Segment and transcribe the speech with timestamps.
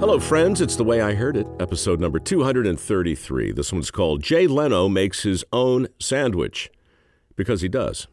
[0.00, 0.60] Hello, friends.
[0.60, 3.50] It's The Way I Heard It, episode number 233.
[3.50, 6.70] This one's called Jay Leno Makes His Own Sandwich.
[7.34, 8.06] Because he does.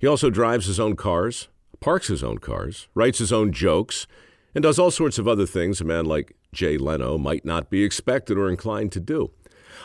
[0.00, 1.46] He also drives his own cars,
[1.78, 4.08] parks his own cars, writes his own jokes,
[4.52, 7.84] and does all sorts of other things a man like Jay Leno might not be
[7.84, 9.30] expected or inclined to do.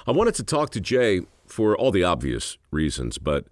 [0.08, 3.46] I wanted to talk to Jay for all the obvious reasons, but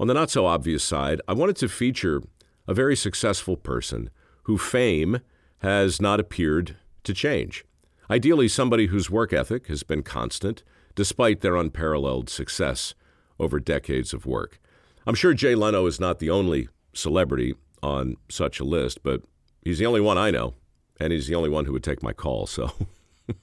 [0.00, 2.20] on the not so obvious side, I wanted to feature
[2.66, 4.10] a very successful person
[4.42, 5.20] who fame
[5.58, 7.64] has not appeared to change.
[8.10, 10.62] Ideally, somebody whose work ethic has been constant
[10.94, 12.94] despite their unparalleled success
[13.38, 14.60] over decades of work.
[15.06, 19.22] I'm sure Jay Leno is not the only celebrity on such a list, but
[19.62, 20.54] he's the only one I know,
[21.00, 22.70] and he's the only one who would take my call, so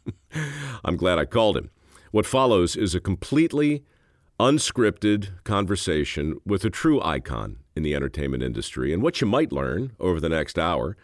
[0.86, 1.70] I'm glad I called him.
[2.12, 3.84] What follows is a completely
[4.40, 9.92] unscripted conversation with a true icon in the entertainment industry, and what you might learn
[10.00, 10.98] over the next hour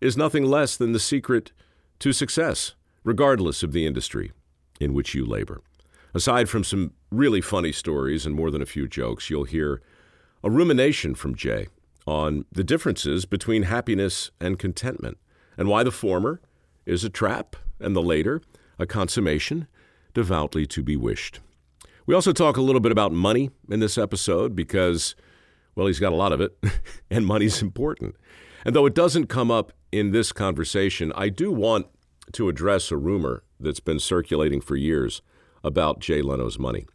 [0.00, 1.52] is nothing less than the secret
[2.02, 4.32] to success, regardless of the industry
[4.80, 5.60] in which you labor.
[6.12, 9.80] Aside from some really funny stories and more than a few jokes, you'll hear
[10.42, 11.68] a rumination from Jay
[12.04, 15.16] on the differences between happiness and contentment,
[15.56, 16.40] and why the former
[16.86, 18.42] is a trap and the later
[18.80, 19.68] a consummation
[20.12, 21.38] devoutly to be wished.
[22.04, 25.14] We also talk a little bit about money in this episode because,
[25.76, 26.58] well, he's got a lot of it,
[27.12, 28.16] and money's important.
[28.64, 31.86] And though it doesn't come up in this conversation, I do want
[32.32, 35.22] to address a rumor that's been circulating for years
[35.62, 36.86] about Jay Leno's money.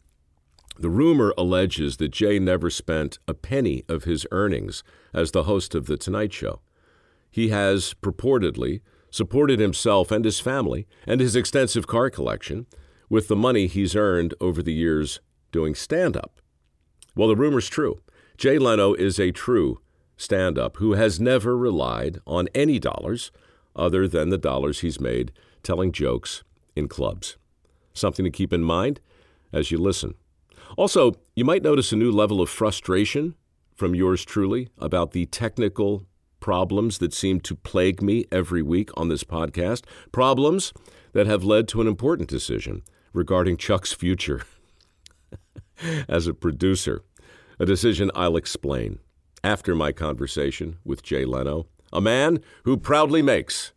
[0.79, 5.73] The rumor alleges that Jay never spent a penny of his earnings as the host
[5.73, 6.61] of The Tonight Show.
[7.31, 12.67] He has purportedly supported himself and his family and his extensive car collection
[13.09, 15.19] with the money he's earned over the years
[15.51, 16.41] doing stand up.
[17.15, 18.01] Well, the rumor's true.
[18.37, 19.79] Jay Leno is a true
[20.17, 23.31] stand up who has never relied on any dollars
[23.77, 25.31] other than the dollars he's made
[25.63, 26.43] telling jokes
[26.75, 27.37] in clubs.
[27.93, 28.99] Something to keep in mind
[29.51, 30.15] as you listen.
[30.77, 33.35] Also, you might notice a new level of frustration
[33.75, 36.05] from yours truly about the technical
[36.39, 39.83] problems that seem to plague me every week on this podcast.
[40.11, 40.73] Problems
[41.13, 42.83] that have led to an important decision
[43.13, 44.43] regarding Chuck's future
[46.07, 47.03] as a producer.
[47.59, 48.99] A decision I'll explain
[49.43, 53.71] after my conversation with Jay Leno, a man who proudly makes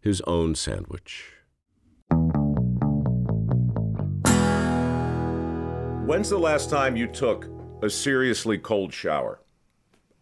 [0.00, 1.32] his own sandwich.
[6.06, 7.48] When's the last time you took
[7.82, 9.40] a seriously cold shower?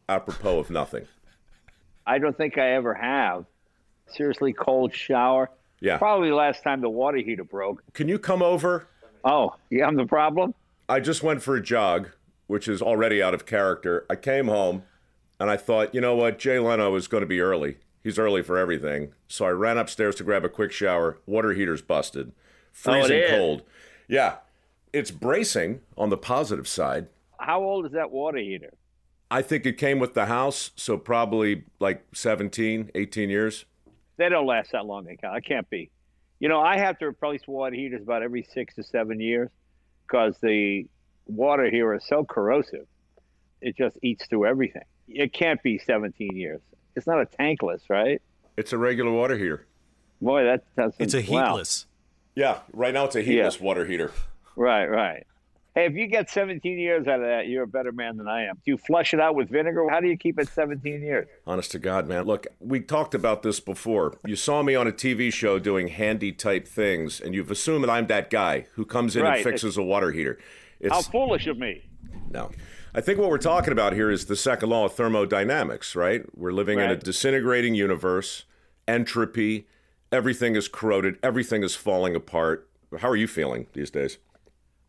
[0.08, 1.06] Apropos of nothing.
[2.06, 3.44] I don't think I ever have.
[4.08, 5.50] Seriously, cold shower.
[5.80, 5.98] Yeah.
[5.98, 7.82] Probably the last time the water heater broke.
[7.92, 8.88] Can you come over?
[9.25, 10.54] Oh, yeah, I'm the problem?
[10.88, 12.10] I just went for a jog,
[12.46, 14.06] which is already out of character.
[14.08, 14.84] I came home
[15.38, 16.38] and I thought, you know what?
[16.38, 17.76] Jay Leno is going to be early.
[18.02, 19.12] He's early for everything.
[19.28, 21.19] So I ran upstairs to grab a quick shower.
[21.26, 22.28] Water heater's busted.
[22.28, 22.32] Oh,
[22.72, 23.30] Freezing is?
[23.30, 23.62] cold.
[24.08, 24.36] Yeah.
[24.92, 27.08] It's bracing on the positive side.
[27.38, 28.72] How old is that water heater?
[29.30, 33.64] I think it came with the house, so probably like 17, 18 years.
[34.16, 35.04] They don't last that long.
[35.04, 35.36] They can't.
[35.36, 35.91] It can't be.
[36.38, 39.50] You know, I have to replace water heaters about every six to seven years
[40.06, 40.86] because the
[41.26, 42.86] water here is so corrosive.
[43.60, 44.84] It just eats through everything.
[45.09, 46.61] It can't be 17 years.
[46.94, 48.21] It's not a tankless, right?
[48.56, 49.67] It's a regular water heater.
[50.21, 50.97] Boy, that doesn't.
[50.99, 51.55] It's a wow.
[51.56, 51.87] heatless.
[52.34, 54.12] Yeah, right now it's a heatless water heater.
[54.56, 55.27] Right, right.
[55.75, 58.44] Hey, if you get 17 years out of that, you're a better man than I
[58.44, 58.55] am.
[58.65, 59.87] Do you flush it out with vinegar?
[59.91, 61.28] How do you keep it 17 years?
[61.47, 62.25] Honest to God, man.
[62.25, 64.15] Look, we talked about this before.
[64.25, 67.91] You saw me on a TV show doing handy type things, and you've assumed that
[67.91, 69.44] I'm that guy who comes in and Right.
[69.44, 70.38] fixes a water heater.
[70.81, 71.83] It's How foolish of me.
[72.31, 72.50] no.
[72.96, 76.24] I think what we're talking about here is the second law of thermodynamics, right?
[76.34, 78.44] We're living in a disintegrating universe,
[78.88, 79.66] entropy,
[80.10, 82.70] everything is corroded, everything is falling apart.
[82.98, 84.16] How are you feeling these days?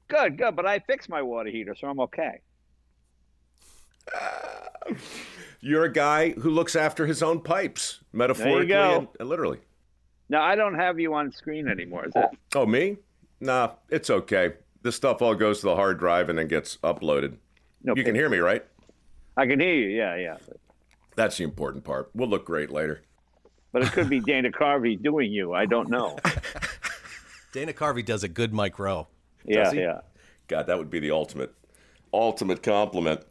[0.08, 0.56] Good, good.
[0.56, 2.40] But I fixed my water heater, so I'm okay.
[5.60, 9.60] You're a guy who looks after his own pipes, metaphorically and, and literally.
[10.30, 12.30] Now, I don't have you on screen anymore, is it?
[12.56, 13.00] Oh, me?
[13.42, 14.54] Nah, it's okay.
[14.82, 17.36] This stuff all goes to the hard drive and then gets uploaded.
[17.84, 18.66] No, You can hear me, right?
[19.36, 20.38] I can hear you, yeah, yeah.
[21.16, 22.10] That's the important part.
[22.14, 23.02] We'll look great later.
[23.72, 25.54] But it could be Dana Carvey doing you.
[25.54, 26.18] I don't know.
[27.52, 29.08] Dana Carvey does a good Mike Rowe.
[29.46, 29.80] Yeah, he?
[29.80, 30.02] yeah.
[30.48, 31.54] God, that would be the ultimate,
[32.14, 33.22] ultimate compliment.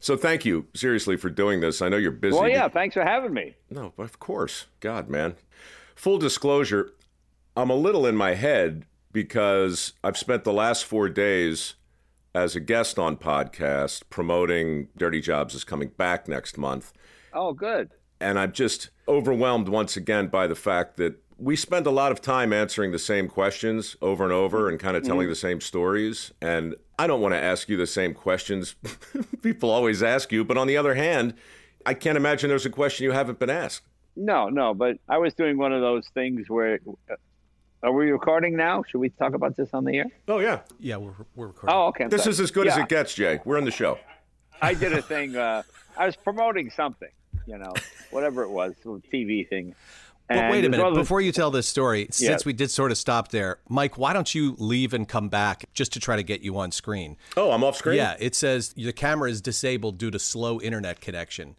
[0.00, 1.80] So thank you, seriously, for doing this.
[1.80, 2.36] I know you're busy.
[2.36, 3.54] Well, yeah, thanks for having me.
[3.70, 4.66] No, of course.
[4.80, 5.36] God, man.
[5.94, 6.90] Full disclosure,
[7.56, 11.74] I'm a little in my head because I've spent the last four days
[12.34, 16.92] as a guest on podcast promoting Dirty Jobs is coming back next month.
[17.32, 17.90] Oh, good.
[18.20, 22.20] And I'm just overwhelmed once again by the fact that we spend a lot of
[22.20, 25.30] time answering the same questions over and over and kind of telling mm-hmm.
[25.30, 26.32] the same stories.
[26.40, 28.76] And I don't want to ask you the same questions
[29.42, 30.44] people always ask you.
[30.44, 31.34] But on the other hand,
[31.84, 33.82] I can't imagine there's a question you haven't been asked.
[34.14, 36.78] No, no, but I was doing one of those things where.
[37.10, 37.14] Uh,
[37.82, 38.84] Are we recording now?
[38.88, 40.04] Should we talk about this on the air?
[40.28, 40.60] Oh, yeah.
[40.78, 41.74] Yeah, we're, we're recording.
[41.76, 42.04] Oh, okay.
[42.04, 42.32] I'm This sorry.
[42.32, 43.40] is as good as it gets, Jay.
[43.44, 43.98] We're in the show.
[44.60, 45.34] I did a thing.
[45.36, 45.64] Uh,
[45.96, 47.08] I was promoting something,
[47.46, 47.74] you know,
[48.12, 49.74] whatever it was, a TV thing.
[50.28, 50.86] But wait a minute.
[50.86, 52.44] other- Before you tell this story, since Yes.
[52.44, 55.92] we did sort of stop there, Mike, why don't you leave and come back just
[55.94, 57.16] to try to get you on screen?
[57.36, 57.96] Oh, I'm off screen?
[57.96, 61.56] Yeah, it says the camera is disabled due to slow internet connection,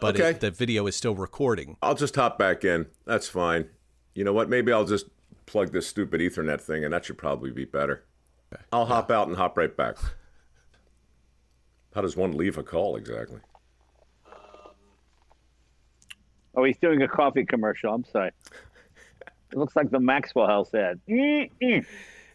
[0.00, 0.30] but Okay.
[0.30, 1.76] it, the video is still recording.
[1.82, 2.86] I'll just hop back in.
[3.04, 3.68] That's fine.
[4.14, 4.48] You know what?
[4.48, 5.04] Maybe I'll just
[5.48, 8.04] plug this stupid Ethernet thing, and that should probably be better.
[8.72, 9.96] I'll hop out and hop right back.
[11.94, 13.40] How does one leave a call exactly?
[14.26, 14.72] Um,
[16.54, 17.92] oh, he's doing a coffee commercial.
[17.92, 18.30] I'm sorry.
[19.50, 21.00] It looks like the Maxwell House ad.
[21.08, 21.84] Mm-mm.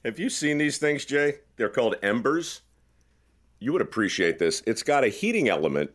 [0.03, 1.35] Have you seen these things, Jay?
[1.55, 2.61] They're called embers.
[3.59, 4.63] You would appreciate this.
[4.65, 5.91] It's got a heating element.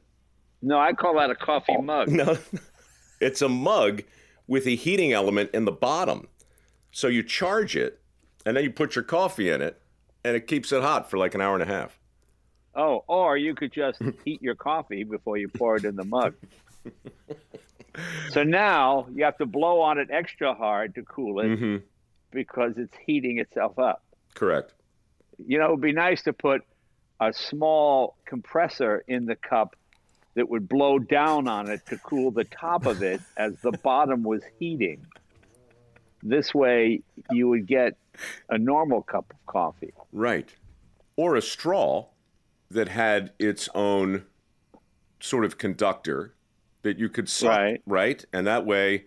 [0.63, 2.09] No, I call that a coffee oh, mug.
[2.09, 2.39] No,
[3.21, 4.03] it's a mug
[4.47, 6.29] with a heating element in the bottom.
[6.91, 8.01] So you charge it,
[8.47, 9.81] and then you put your coffee in it,
[10.25, 11.99] and it keeps it hot for like an hour and a half.
[12.75, 16.35] Oh, or you could just heat your coffee before you pour it in the mug.
[18.31, 21.77] so now you have to blow on it extra hard to cool it Mm-hmm.
[22.31, 24.03] because it's heating itself up.
[24.35, 24.73] Correct.
[25.47, 26.63] You know, it would be nice to put
[27.21, 29.75] a small compressor in the cup
[30.35, 34.23] that would blow down on it to cool the top of it as the bottom
[34.23, 35.05] was heating.
[36.23, 37.97] This way, you would get
[38.49, 39.93] a normal cup of coffee.
[40.13, 40.49] Right.
[41.17, 42.07] Or a straw
[42.71, 44.25] that had its own
[45.21, 46.35] sort of conductor
[46.83, 47.83] that you could suck, Right.
[47.87, 48.25] right?
[48.33, 49.05] And that way,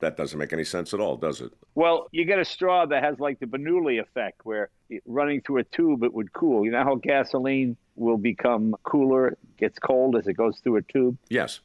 [0.00, 1.52] that doesn't make any sense at all, does it?
[1.74, 4.68] Well, you get a straw that has like the Bernoulli effect, where
[5.06, 6.64] running through a tube, it would cool.
[6.64, 11.16] You know how gasoline will become cooler, gets cold as it goes through a tube?
[11.28, 11.60] Yes.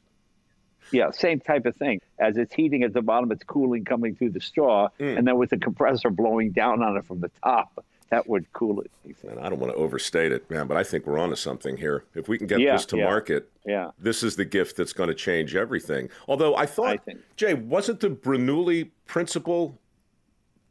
[0.93, 1.99] Yeah, same type of thing.
[2.19, 5.17] As it's heating at the bottom, it's cooling coming through the straw, mm.
[5.17, 8.79] and then with the compressor blowing down on it from the top, that would cool
[8.81, 8.91] it.
[9.27, 12.03] And I don't want to overstate it, man, but I think we're onto something here.
[12.13, 13.05] If we can get Yeah, this to yeah.
[13.05, 13.89] market, Yeah.
[13.97, 16.09] this is the gift that's going to change everything.
[16.27, 17.21] Although I thought, I think.
[17.37, 19.79] Jay, wasn't the Bernoulli principle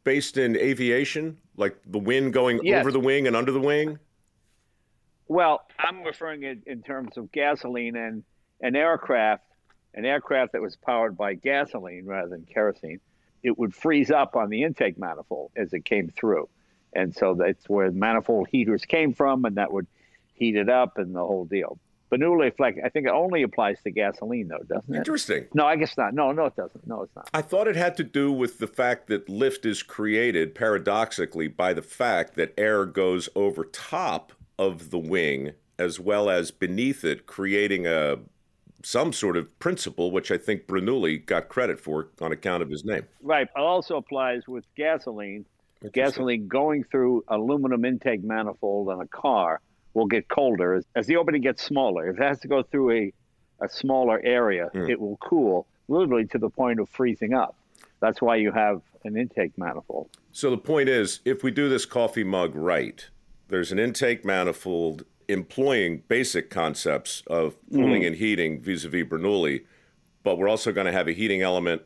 [0.05, 2.79] based in aviation, like the wind going Yes.
[2.79, 3.99] over the wing and under the wing?
[5.27, 8.23] Well, I'm referring it in terms of gasoline and
[8.61, 9.43] an aircraft,
[9.93, 12.99] an aircraft that was powered by gasoline rather than kerosene.
[13.43, 16.47] It would freeze up on the intake manifold as it came through,
[16.93, 19.87] and so that's where manifold heaters came from, and that would
[20.33, 21.77] heat it up and the whole deal.
[22.13, 24.97] Bernoulli effect, I think it only applies to gasoline, though, doesn't it?
[24.97, 25.47] Interesting.
[25.53, 26.13] No, I guess not.
[26.13, 26.85] No, no, it doesn't.
[26.85, 27.29] No, it's not.
[27.33, 31.73] I thought it had to do with the fact that lift is created paradoxically by
[31.73, 37.25] the fact that air goes over top of the wing as well as beneath it,
[37.25, 38.19] creating a
[38.83, 42.83] some sort of principle, which I think Bernoulli got credit for on account of his
[42.85, 43.05] name.
[43.21, 43.47] Right.
[43.47, 45.45] It also applies with gasoline.
[45.91, 49.59] Gasoline going through aluminum intake manifold on a car
[49.93, 52.07] will get colder as, as the opening gets smaller.
[52.09, 53.13] If it has to go through a,
[53.61, 54.89] a smaller area, hmm.
[54.89, 57.55] it will cool literally to the point of freezing up.
[57.99, 60.09] That's why you have an intake manifold.
[60.31, 63.05] So the point is, if we do this coffee mug right,
[63.49, 68.07] there's an intake manifold employing basic concepts of cooling mm.
[68.07, 69.65] and heating vis-a-vis Bernoulli,
[70.23, 71.81] but we're also going to have a heating element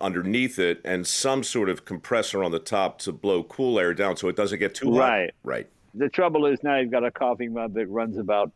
[0.00, 4.16] underneath it and some sort of compressor on the top to blow cool air down
[4.16, 4.98] so it doesn't get too hot.
[4.98, 5.30] Right.
[5.44, 5.68] Right.
[5.94, 8.50] The trouble is now you've got a coffee mug that runs about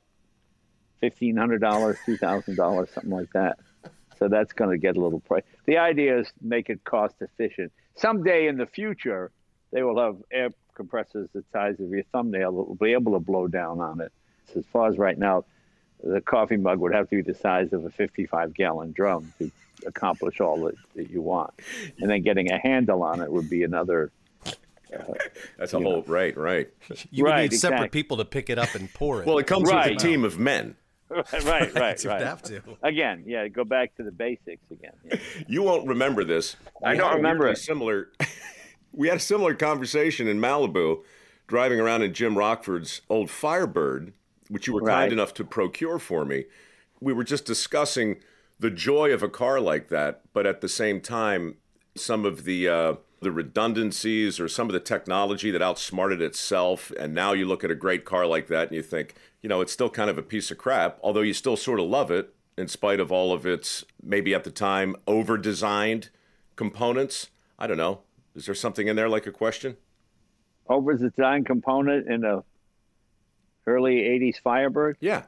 [1.01, 3.59] fifteen hundred dollars, two thousand dollars, something like that.
[4.19, 5.43] So that's going to get a little price.
[5.67, 7.71] The idea is make it cost efficient.
[7.95, 9.31] Someday in the future,
[9.73, 13.19] they will have air compressors the size of your thumbnail that will be able to
[13.21, 14.13] blow down on it.
[14.53, 15.45] So as far as right now,
[16.05, 19.51] the coffee mug would have to be the size of a 55 gallon drum to
[19.87, 21.53] accomplish all that, that you want.
[21.99, 24.13] And then getting a handle on it would be another.
[24.47, 25.03] Uh,
[25.59, 26.69] That's a whole right, right.
[27.11, 27.89] You would Right, need separate exactly.
[28.03, 29.27] people to pick it up and pour it.
[29.27, 29.95] Well, it comes Right.
[29.95, 30.77] with a team of men.
[31.11, 32.05] right, right, right.
[32.05, 32.63] You'd have to.
[32.83, 34.93] Again, yeah, go back to the basics again.
[35.05, 35.17] Yeah.
[35.49, 36.57] You won't remember this.
[36.85, 37.59] I We don't had a remember it.
[37.59, 38.09] Similar.
[38.93, 41.03] We had a similar conversation in Malibu,
[41.47, 44.13] driving around in Jim Rockford's old Firebird,
[44.49, 45.03] which you were Right.
[45.03, 46.45] kind enough to procure for me.
[47.01, 48.17] We were just discussing
[48.59, 51.57] the joy of a car like that, but at the same time,
[51.95, 56.93] some of the uh, the redundancies or some of the technology that outsmarted itself.
[56.99, 59.63] And now you look at a great car like that and you think, you know,
[59.63, 62.35] it's still kind of a piece of crap, although you still sort of love it
[62.59, 66.11] in spite of all of its maybe at the time over designed
[66.57, 67.29] components.
[67.59, 68.01] I don't know.
[68.37, 69.77] Is there something in there like a question?
[70.69, 72.45] Over the design component in a
[73.67, 74.99] early 80s Firebird?
[75.01, 75.23] Yeah.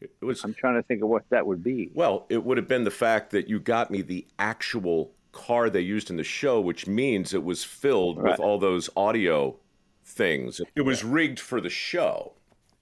[0.00, 1.90] It was I'm trying to think of what that would be.
[1.94, 5.80] Well, it would have been the fact that you got me the actual car they
[5.80, 8.32] used in the show, which means it was filled Right.
[8.32, 9.56] with all those audio
[10.04, 10.60] things.
[10.74, 12.32] It was rigged for the show.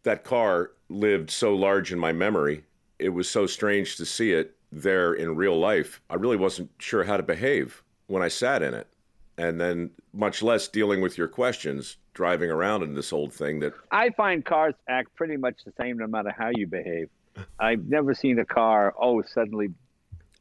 [0.02, 2.64] That car lived so large in my memory.
[2.99, 6.00] It was so strange to see it there in real life.
[6.10, 8.87] I really wasn't sure how to behave when I sat in it.
[9.40, 13.73] And then, much less dealing with your questions, driving around in this old thing that
[13.90, 17.09] I find cars act pretty much the same no matter how you behave.
[17.59, 19.68] I've never seen a car, oh, suddenly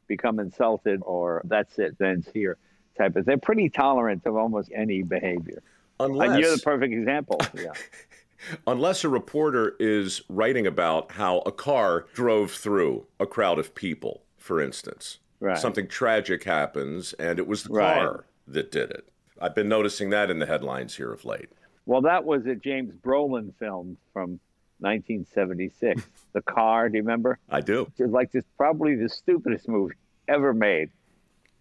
[0.06, 2.58] become insulted or that's it, then it's here
[2.98, 3.24] type of.
[3.24, 5.62] They're pretty tolerant of almost any behavior.
[5.98, 7.40] unless And you're the perfect example.
[7.54, 7.72] Yeah.
[8.66, 14.24] unless a reporter is writing about how a car drove through a crowd of people,
[14.36, 15.18] for instance.
[15.38, 15.56] Right.
[15.56, 17.98] Something tragic happens, and it was the Right.
[17.98, 19.08] car that did it.
[19.40, 21.48] I've been noticing that in the headlines here of late.
[21.86, 24.38] Well, that was a James Brolin film from
[24.80, 26.02] 1976.
[26.32, 27.38] the Car, do you remember?
[27.48, 27.90] I do.
[27.98, 29.94] It was like this, probably the stupidest movie
[30.28, 30.90] ever made.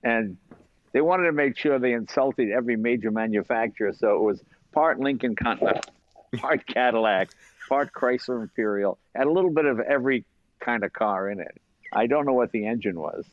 [0.03, 0.37] And
[0.91, 3.93] they wanted to make sure they insulted every major manufacturer.
[3.93, 5.93] So it was part Lincoln Continental,
[6.37, 7.29] part Cadillac,
[7.67, 10.25] part Chrysler Imperial, and a little bit of every
[10.59, 11.61] kind of car in it.
[11.93, 13.25] I don't know what the engine was.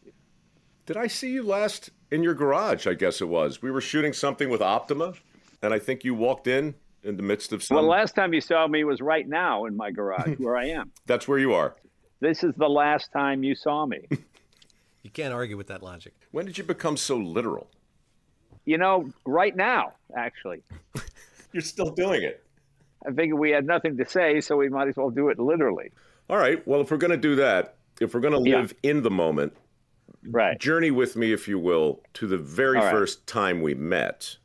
[0.87, 2.87] Did I see you last in your garage?
[2.87, 3.63] I guess it was.
[3.63, 5.15] We were shooting something with Optima,
[5.63, 7.77] and I think you walked in in the midst of some.
[7.77, 10.67] Well, the last time you saw me was right now in my garage where I
[10.67, 10.91] am.
[11.07, 11.77] That's where you are.
[12.21, 14.01] This is the last time you saw me.
[15.03, 16.15] You can't argue with that logic.
[16.33, 17.69] When did you become so literal?
[18.65, 20.63] You know, right now, actually.
[21.53, 22.45] You're still doing it.
[23.07, 25.93] I figured we had nothing to say, so we might as well do it literally.
[26.29, 26.67] All right.
[26.67, 28.57] Well, if we're going to do that, if we're going to Yeah.
[28.63, 29.57] live in the moment,
[30.29, 30.59] Right.
[30.59, 32.91] journey with me, if you will, to the very right.
[32.91, 34.37] first time we met,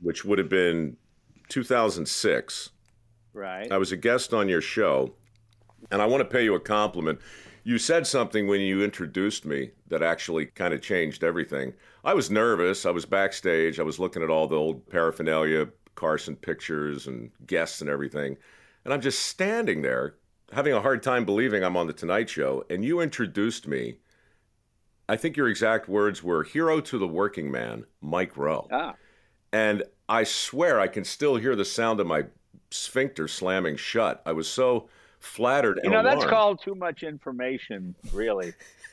[0.00, 0.96] which would have been
[1.48, 2.70] 2006.
[3.32, 3.70] Right.
[3.70, 5.14] I was a guest on your show,
[5.90, 7.20] and I want to pay you a compliment.
[7.62, 11.74] You said something when you introduced me that actually kind of changed everything.
[12.04, 12.86] I was nervous.
[12.86, 13.78] I was backstage.
[13.78, 18.36] I was looking at all the old paraphernalia, Carson pictures, and guests and everything.
[18.84, 20.14] And I'm just standing there
[20.52, 22.64] having a hard time believing I'm on The Tonight Show.
[22.70, 23.98] And you introduced me.
[25.10, 28.68] I think your exact words were hero to the working man, Mike Rowe.
[28.70, 28.94] Ah.
[29.52, 32.26] And I swear I can still hear the sound of my
[32.70, 34.22] sphincter slamming shut.
[34.24, 34.88] I was so
[35.18, 38.52] flattered You know, that's called too much information, really,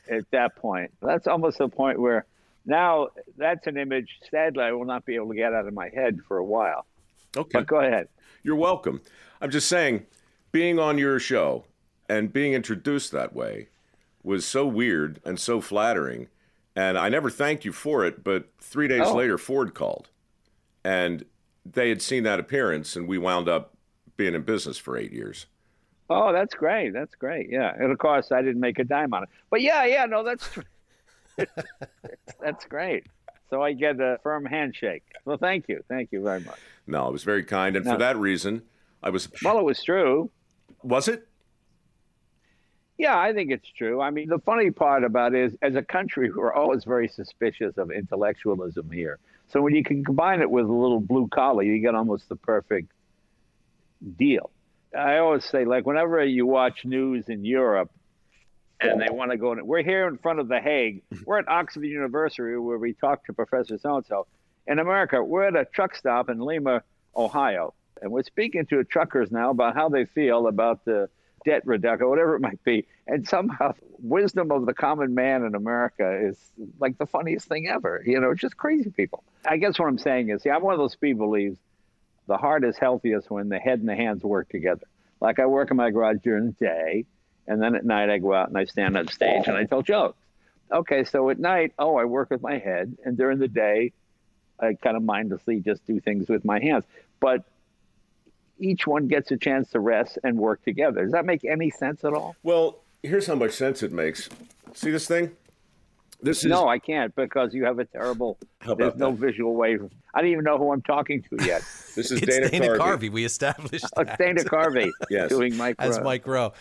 [0.10, 0.90] at that point.
[1.04, 2.26] That's almost the point where
[2.66, 5.90] now that's an image, sadly, I will not be able to get out of my
[5.90, 6.88] head for a while.
[7.36, 7.60] Okay.
[7.60, 8.08] But go ahead.
[8.42, 9.02] You're welcome.
[9.40, 10.08] I'm just saying,
[10.52, 11.66] being on your show
[12.10, 13.68] and being introduced that way
[14.28, 16.28] was so weird and so flattering.
[16.76, 19.16] And I never thanked you for it, but three days Oh.
[19.16, 20.10] later, Ford called.
[20.84, 21.26] And
[21.66, 23.76] they had seen that appearance, and we wound up
[24.16, 25.48] being in business for eight years.
[26.10, 26.92] Oh, that's great.
[26.94, 27.50] That's great.
[27.50, 27.74] Yeah.
[27.76, 29.30] And of course, I didn't make a dime on it.
[29.50, 30.50] But yeah, yeah, no, that's
[32.42, 33.06] that's great.
[33.50, 35.04] So I get a firm handshake.
[35.26, 35.84] Well, thank you.
[35.88, 36.60] Thank you very much.
[36.86, 37.76] No, it was very kind.
[37.76, 37.94] And No.
[37.94, 38.64] for that reason,
[39.04, 39.30] I was.
[39.44, 40.30] Well, it was true.
[40.84, 41.27] Was it?
[42.98, 44.02] Yeah, I think it's true.
[44.02, 47.78] I mean, the funny part about it is, as a country, we're always very suspicious
[47.78, 49.20] of intellectualism here.
[49.50, 52.36] So when you can combine it with a little blue collar, you get almost the
[52.36, 52.92] perfect
[54.18, 54.50] deal.
[54.98, 57.92] I always say, like, whenever you watch news in Europe
[58.82, 61.04] and they want to go in, we're here in front of The Hague.
[61.26, 64.28] We're at Oxford University where we talk to Professor so and so.
[64.66, 66.84] In America, we're at a truck stop in Lima,
[67.16, 71.10] Ohio, and we're speaking to truckers now about how they feel about the
[71.48, 72.86] debt reduction, whatever it might be.
[73.08, 76.38] And somehow, wisdom of the common man in America is
[76.78, 78.04] like the funniest thing ever.
[78.06, 79.24] You know, just crazy people.
[79.46, 81.58] I guess what I'm saying is, see, I'm one of those people who believes
[82.28, 84.86] the heart is healthiest when the head and the hands work together.
[85.22, 87.06] Like I work in my garage during the day,
[87.48, 89.82] and then at night I go out and I stand on stage and I tell
[89.82, 90.20] jokes.
[90.70, 93.94] Okay, so at night, oh, I work with my head, and during the day,
[94.60, 96.84] I kind of mindlessly just do things with my hands.
[97.22, 97.46] But
[98.60, 101.04] each one gets a chance to rest and work together.
[101.04, 102.36] Does that make any sense at all?
[102.44, 104.30] Well, here's how much sense it makes.
[104.74, 105.32] See this thing?
[106.22, 108.40] This is No, I can't because you have a terrible.
[108.62, 109.20] How There's about no that?
[109.20, 109.78] visual way.
[110.16, 111.62] I don't even know who I'm talking to yet.
[111.96, 112.80] this is It's Dana, Dana, Carvey.
[112.80, 113.12] Carvey.
[113.12, 114.20] We established Oh, that.
[114.20, 115.30] it's Dana Carvey Yes.
[115.30, 115.76] doing Mike.
[115.78, 116.04] As Rowe.
[116.04, 116.54] Mike Rowe.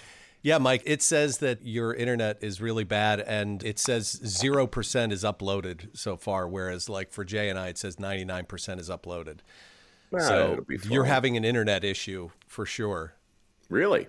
[0.42, 5.24] Yeah, Mike, it says that your internet is really bad and it says 0% is
[5.24, 9.38] uploaded so far, whereas like for Jay and I, it says 99% is uploaded.
[10.16, 13.14] Ah, so you're having an internet issue for sure.
[13.68, 14.08] Really?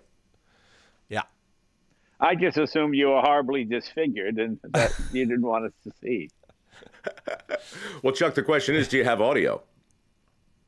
[1.10, 1.24] Yeah.
[2.20, 6.30] I just assumed you were horribly disfigured and that you didn't want us to see.
[8.04, 9.64] well, Chuck, the question is, do you have audio?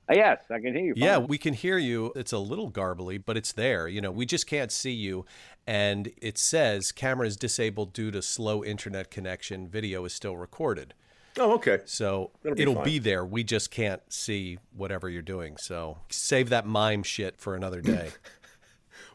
[0.10, 0.94] Uh, yes, I can hear you.
[0.96, 2.12] Yeah, we can hear you.
[2.16, 3.88] It's a little garbly, but it's there.
[3.88, 5.26] You know, we just can't see you.
[5.68, 9.68] And it says camera is disabled due to slow internet connection.
[9.68, 10.96] Video is still recorded.
[11.38, 11.80] Oh, okay.
[11.86, 12.84] So That'll be it'll fine.
[12.84, 13.26] be there.
[13.26, 15.58] We just can't see whatever you're doing.
[15.58, 18.10] So save that mime shit for another day.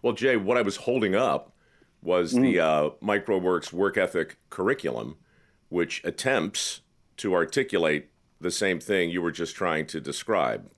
[0.02, 1.54] Well, Jay, what I was holding up
[2.02, 5.16] was the uh, mikeroweWORKS work ethic curriculum,
[5.70, 6.82] which attempts
[7.18, 10.70] to articulate the same thing you were just trying to describe.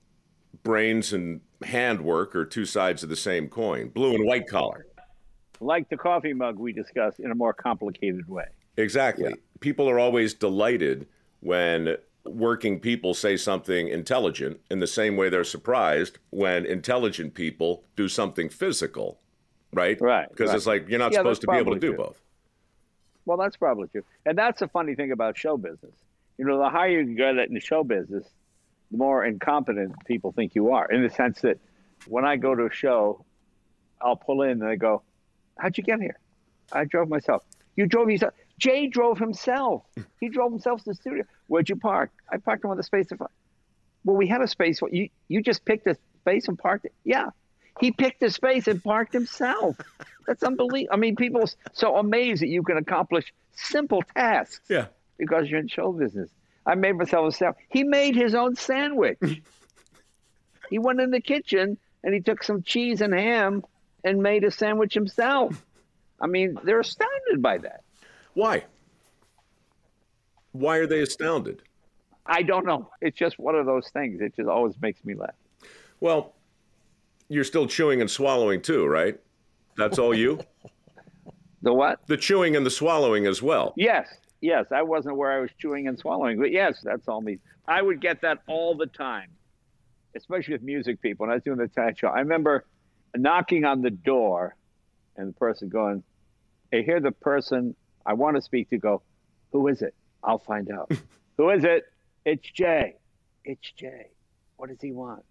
[0.62, 4.86] Brains and handwork are two sides of the same coin, blue and white collar.
[5.60, 8.46] like the coffee mug we discussed in a more complicated way.
[8.76, 9.34] Exactly.
[9.58, 11.08] People are always delighted
[11.46, 17.84] when working people say something intelligent in the same way they're surprised when intelligent people
[17.94, 19.20] do something physical,
[19.72, 20.00] right?
[20.00, 20.56] Right, Because right.
[20.56, 21.98] it's like you're not Yeah, supposed to be able to do true.
[21.98, 22.20] both.
[23.26, 24.02] Well, that's probably true.
[24.24, 25.94] And that's the funny thing about show business.
[26.36, 28.24] You know, the higher you get in the show business,
[28.90, 30.90] the more incompetent people think you are.
[30.90, 31.58] In the sense that
[32.08, 33.24] when I go to a show,
[34.00, 35.02] I'll pull in and they go,
[35.58, 36.18] How'd you get here?
[36.72, 37.44] I drove myself.
[37.76, 38.34] You drove yourself.
[38.58, 39.82] Jay drove himself.
[40.20, 41.24] He drove himself to the studio.
[41.46, 42.10] Where'd you park?
[42.30, 43.06] I parked him on the space.
[43.10, 43.18] in.
[44.04, 44.80] Well, we had a space.
[44.90, 46.94] You you just picked a space and parked it?
[47.04, 47.30] Yeah,
[47.80, 49.76] he picked a space and parked himself.
[50.26, 50.94] That's unbelievable.
[50.94, 54.86] I mean, people are so amazed that you can accomplish simple tasks Yeah.
[55.18, 56.30] because you're in show business.
[56.64, 57.64] I made myself a sandwich.
[57.68, 59.18] He made his own sandwich.
[60.70, 63.64] he went in the kitchen and he took some cheese and ham
[64.04, 65.64] and made a sandwich himself.
[66.20, 67.82] I mean, they're astounded by that.
[68.36, 68.64] Why?
[70.52, 71.62] Why are they astounded?
[72.26, 72.90] I don't know.
[73.00, 74.20] It's just one of those things.
[74.20, 75.30] It just always makes me laugh.
[76.00, 76.34] Well,
[77.30, 79.18] you're still chewing and swallowing too, right?
[79.78, 80.38] That's all you?
[81.62, 82.06] The what?
[82.06, 83.72] the chewing and the swallowing as well.
[83.76, 84.06] Yes,
[84.40, 84.66] yes.
[84.70, 87.38] I wasn't where I was chewing and swallowing, but yes, that's all me.
[87.66, 89.30] I would get that all the time,
[90.14, 91.24] especially with music people.
[91.24, 92.66] When I was doing the Tonight Show, I remember
[93.16, 94.54] knocking on the door,
[95.16, 96.04] and the person going,
[96.72, 97.74] "I hear the person
[98.06, 99.02] I want to speak to go,
[99.52, 99.94] who is it?
[100.22, 100.90] I'll find out.
[101.36, 101.84] who is it?
[102.24, 102.94] It's Jay.
[103.44, 104.08] It's Jay.
[104.56, 105.24] What does he want?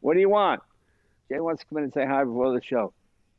[0.00, 0.60] What do you want?
[1.30, 2.92] Jay wants to come in and say hi before the show.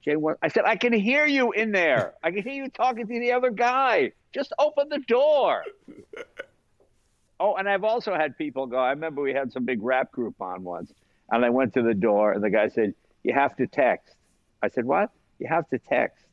[0.04, 2.14] Jay wants, I said, I can hear you in there.
[2.24, 4.12] I can hear you talking to the other guy.
[4.34, 5.64] Just open the door.
[7.40, 8.78] oh, and I've also had people go.
[8.78, 10.94] I remember we had some big rap group on once,
[11.32, 14.16] and I went to the door, and the guy said, You have to text.
[14.62, 15.12] I said, What?
[15.40, 16.24] You have to text.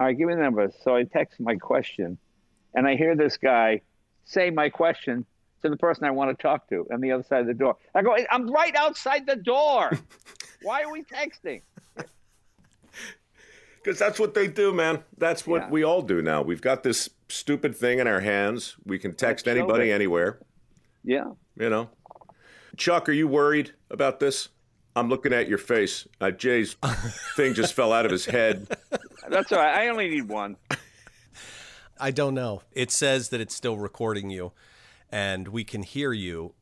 [0.00, 0.72] All right, give me the number.
[0.82, 2.16] So I text my question,
[2.74, 3.82] and I hear this guy
[4.24, 5.26] say my question
[5.62, 7.76] to the person I want to talk to on the other side of the door.
[7.94, 9.90] I go, I'm right outside the door.
[10.62, 11.60] Why are we texting?
[13.82, 15.02] Because that's what they do, man.
[15.16, 15.70] That's what Yeah.
[15.70, 16.42] we all do now.
[16.42, 18.76] We've got this stupid thing in our hands.
[18.84, 19.94] We can text That's anybody showbiz.
[19.94, 20.38] anywhere,
[21.02, 21.30] Yeah.
[21.56, 21.88] you know.
[22.76, 24.50] Chuck, are you worried about this?
[24.94, 26.06] I'm looking at your face.
[26.20, 26.74] Uh, Jay's
[27.36, 28.66] thing just fell out of his head.
[29.30, 29.74] That's all right.
[29.78, 30.56] I only need one.
[32.00, 32.62] I don't know.
[32.72, 34.52] It says that it's still recording you
[35.10, 36.54] and we can hear you.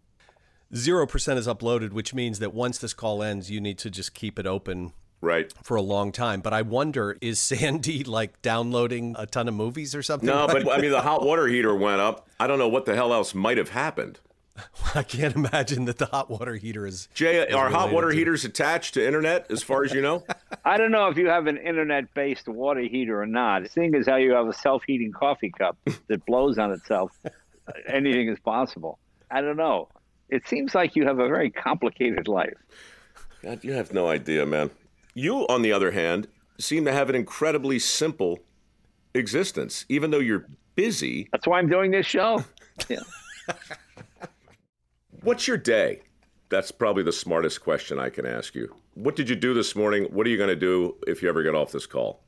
[0.74, 4.38] 0% is uploaded, which means that once this call ends, you need to just keep
[4.38, 5.52] it open Right.
[5.62, 6.40] for a long time.
[6.42, 10.26] But I wonder, is Sandy like downloading a ton of movies or something?
[10.26, 12.28] No, but I mean, the hot water heater went up.
[12.38, 14.20] I don't know what the hell else might have happened.
[14.94, 17.08] I can't imagine that the hot water heater is.
[17.14, 20.24] Jay, is are hot water to- heaters attached to internet as far as you know?
[20.64, 23.70] I don't know if you have an internet-based water heater or not.
[23.70, 25.76] Seeing as how you have a self-heating coffee cup
[26.08, 27.12] that blows on itself,
[27.88, 28.98] anything is possible.
[29.30, 29.88] I don't know.
[30.28, 32.54] It seems like you have a very complicated life.
[33.42, 34.70] God, you have no idea, man.
[35.14, 38.40] You, on the other hand, seem to have an incredibly simple
[39.14, 41.28] existence, even though you're busy.
[41.32, 42.44] That's why I'm doing this show.
[42.88, 43.00] Yeah.
[45.22, 46.02] What's your day?
[46.48, 48.74] That's probably the smartest question I can ask you.
[48.94, 50.04] What did you do this morning?
[50.04, 52.22] What are you going to do if you ever get off this call?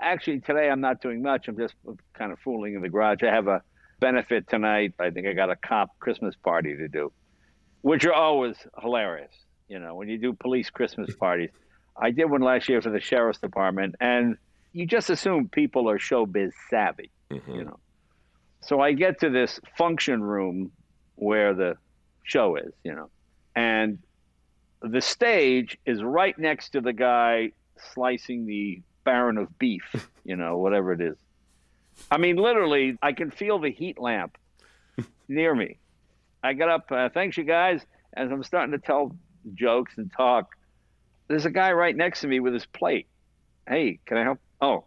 [0.00, 1.48] Actually, today I'm not doing much.
[1.48, 1.74] I'm just
[2.14, 3.22] kind of fooling in the garage.
[3.22, 3.62] I have a
[4.00, 4.94] benefit tonight.
[4.98, 7.12] I think I got a cop Christmas party to do,
[7.82, 9.32] which are always hilarious.
[9.68, 11.50] You know, when you do police Christmas parties.
[11.96, 14.36] I did one last year for the sheriff's department, and
[14.72, 17.10] you just assume people are showbiz savvy.
[17.30, 17.54] Mm-hmm.
[17.54, 17.78] You know,
[18.62, 20.72] so I get to this function room
[21.14, 21.76] where the
[22.24, 22.72] show is.
[22.82, 23.10] You know,
[23.54, 23.98] and
[24.82, 27.52] the stage is right next to the guy
[27.92, 31.16] slicing the baron of beef, you know, whatever it is.
[32.10, 34.36] I mean, literally, I can feel the heat lamp
[35.28, 35.78] near me.
[36.42, 37.80] I got up, uh, thanks you guys,
[38.14, 39.16] as I'm starting to tell
[39.54, 40.50] jokes and talk.
[41.28, 43.06] There's a guy right next to me with his plate.
[43.66, 44.40] Hey, can I help?
[44.60, 44.84] Oh,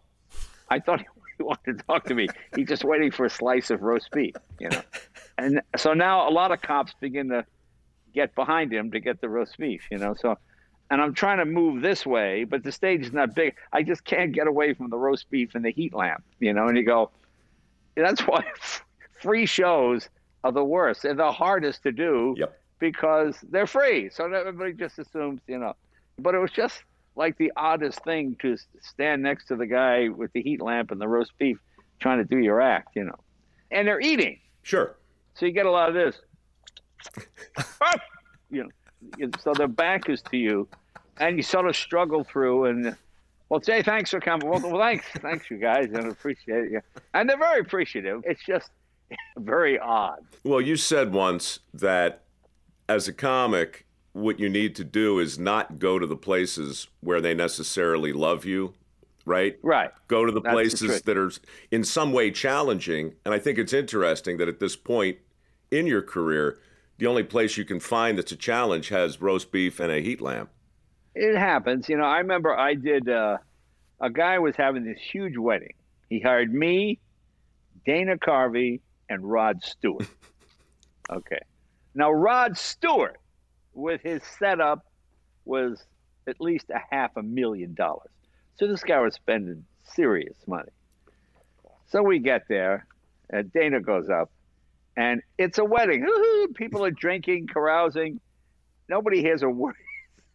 [0.68, 1.00] I thought
[1.38, 2.28] he wanted to talk to me.
[2.54, 4.82] He's just waiting for a slice of roast beef, you know.
[5.38, 7.46] And so now a lot of cops begin to
[8.12, 10.14] get behind him to get the roast beef, you know.
[10.18, 10.36] So,
[10.90, 13.54] and I'm trying to move this way, but the stage is not big.
[13.72, 16.66] I just can't get away from the roast beef and the heat lamp, you know.
[16.66, 17.10] And you go,
[17.96, 18.44] that's why
[19.22, 20.08] free shows
[20.42, 21.02] are the worst.
[21.02, 22.60] They're the hardest to do Yep.
[22.80, 24.10] because they're free.
[24.10, 25.74] So everybody just assumes, you know.
[26.18, 26.82] But it was just
[27.14, 31.00] like the oddest thing to stand next to the guy with the heat lamp and
[31.00, 31.58] the roast beef
[32.00, 33.18] trying to do your act, you know.
[33.70, 34.38] And they're eating.
[34.62, 34.96] Sure.
[35.38, 36.16] So you get a lot of this.
[37.80, 37.94] Ah!
[38.50, 40.68] you know, so their back is to you,
[41.18, 42.64] and you sort of struggle through.
[42.64, 42.96] And
[43.48, 44.48] well, Jay, thanks for coming.
[44.48, 46.84] Well, thanks, thanks, you guys, and appreciate it.
[47.14, 48.22] And they're very appreciative.
[48.26, 48.70] It's just
[49.36, 50.20] very odd.
[50.44, 52.22] Well, you said once that
[52.88, 57.20] as a comic, what you need to do is not go to the places where
[57.20, 58.74] they necessarily love you,
[59.24, 59.56] right?
[59.62, 59.90] Right.
[60.08, 61.04] Go to the That's places trick.
[61.04, 61.30] that are
[61.70, 63.14] in some way challenging.
[63.24, 65.18] And I think it's interesting that at this point
[65.70, 66.58] in your career,
[66.98, 70.20] the only place you can find that's a challenge has roast beef and a heat
[70.20, 70.50] lamp.
[71.14, 71.88] It happens.
[71.88, 73.08] You know, I remember I did.
[73.08, 73.38] Uh,
[74.00, 75.74] a guy was having this huge wedding.
[76.08, 76.98] He hired me,
[77.84, 80.06] Dana Carvey, and Rod Stewart.
[81.10, 81.40] Okay.
[81.94, 83.16] Now Rod Stewart,
[83.72, 84.84] with his setup,
[85.46, 85.86] was
[86.26, 88.10] at least a half a million dollars.
[88.56, 90.68] So this guy was spending serious money.
[91.86, 92.86] So we get there,
[93.30, 94.30] and Dana goes up,
[94.98, 96.04] and it's a wedding.
[96.04, 98.20] Woo-hoo, People are drinking, carousing.
[98.88, 99.76] Nobody hears a word.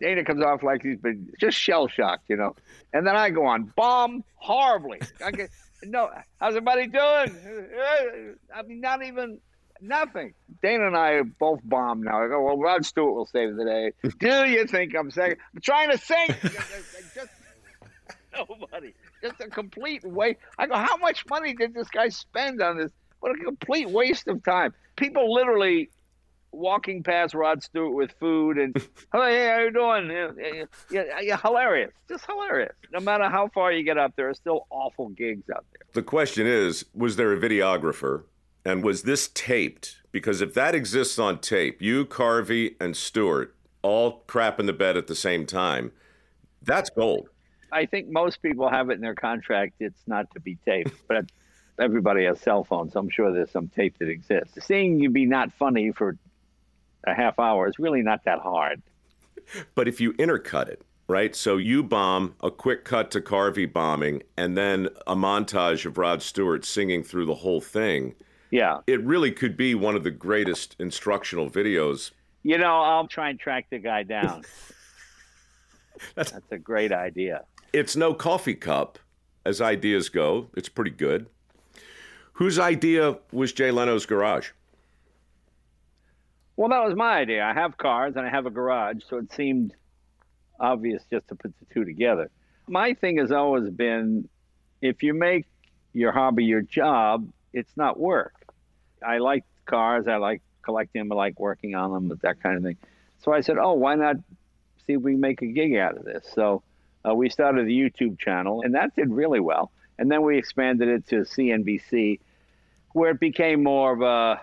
[0.00, 2.54] Dana comes off like he's been just shell shocked, you know.
[2.92, 5.00] And then I go on, bomb horribly.
[5.24, 5.48] I get,
[5.82, 7.34] no, how's everybody doing?
[8.54, 9.38] I mean, not even
[9.80, 10.34] nothing.
[10.62, 12.22] Dana and I are both bombed now.
[12.22, 13.92] I go, well, Rod Stewart will save the day.
[14.18, 15.36] Do you think I'm saying?
[15.54, 16.28] I'm trying to sing.
[17.14, 17.30] just
[18.36, 18.92] nobody.
[19.22, 20.38] Just a complete waste.
[20.58, 22.92] I go, how much money did this guy spend on this?
[23.20, 24.74] What a complete waste of time.
[24.96, 25.90] People literally
[26.52, 28.76] walking past Rod Stewart with food and,
[29.12, 30.10] oh, hey, how you doing?
[30.10, 31.92] Yeah, yeah, yeah, yeah, hilarious.
[32.08, 32.74] Just hilarious.
[32.92, 35.86] No matter how far you get up, there are still awful gigs out there.
[35.92, 38.24] The question is was there a videographer
[38.64, 39.96] and was this taped?
[40.12, 44.96] Because if that exists on tape, you, Carvey, and Stewart all crap in the bed
[44.96, 45.92] at the same time,
[46.62, 47.28] that's gold.
[47.70, 49.74] I think most people have it in their contract.
[49.80, 51.30] It's not to be taped, but
[51.78, 52.92] everybody has cell phones.
[52.92, 54.64] So I'm sure there's some tape that exists.
[54.64, 56.16] Seeing you be not funny for
[57.06, 58.82] a half hour is really not that hard.
[59.74, 61.34] But if you intercut it, right?
[61.36, 66.22] So you bomb, a quick cut to Carvey bombing, and then a montage of Rod
[66.22, 68.14] Stewart singing through the whole thing.
[68.50, 68.78] Yeah.
[68.86, 72.10] It really could be one of the greatest instructional videos.
[72.42, 74.42] You know, I'll try and track the guy down.
[76.14, 77.44] That's a great idea.
[77.72, 78.98] It's no coffee cup,
[79.44, 80.48] as ideas go.
[80.56, 81.26] It's pretty good.
[82.36, 84.50] Whose idea was Jay Leno's garage?
[86.56, 87.42] Well, that was my idea.
[87.42, 89.74] I have cars and I have a garage, so it seemed
[90.60, 92.30] obvious just to put the two together.
[92.68, 94.28] My thing has always been
[94.82, 95.46] if you make
[95.94, 98.34] your hobby your job, it's not work.
[99.02, 102.62] I like cars, I like collecting them, I like working on them, that kind of
[102.62, 102.76] thing.
[103.24, 104.16] So I said, oh, why not
[104.86, 106.26] see if we can make a gig out of this?
[106.34, 106.62] So
[107.08, 109.72] uh, we started the YouTube channel, and that did really well.
[109.98, 112.20] And then we expanded it to CNBC,
[112.92, 114.40] where it became more of a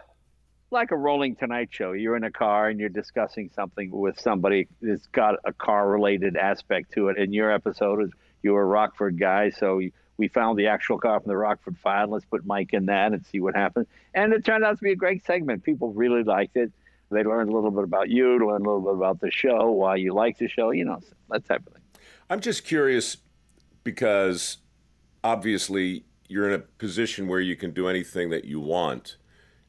[0.74, 1.94] like a rolling tonight show.
[1.94, 6.36] You're in a car and you're discussing something with somebody that's got a car related
[6.36, 7.18] aspect to it.
[7.18, 8.10] In your episode, is
[8.42, 9.80] you were a Rockford guy, so
[10.18, 12.08] we found the actual car from the Rockford file.
[12.10, 13.88] Let's put Mike in that and see what happens.
[14.14, 15.64] And it turned out to be a great segment.
[15.64, 16.72] People really liked it.
[17.12, 19.98] They learned a little bit about you, learned a little bit about the show, why
[19.98, 21.84] you like the show, you know, that type of thing.
[22.30, 23.18] I'm just curious
[23.84, 24.58] because
[25.24, 29.18] obviously you're in a position where you can do anything that you want.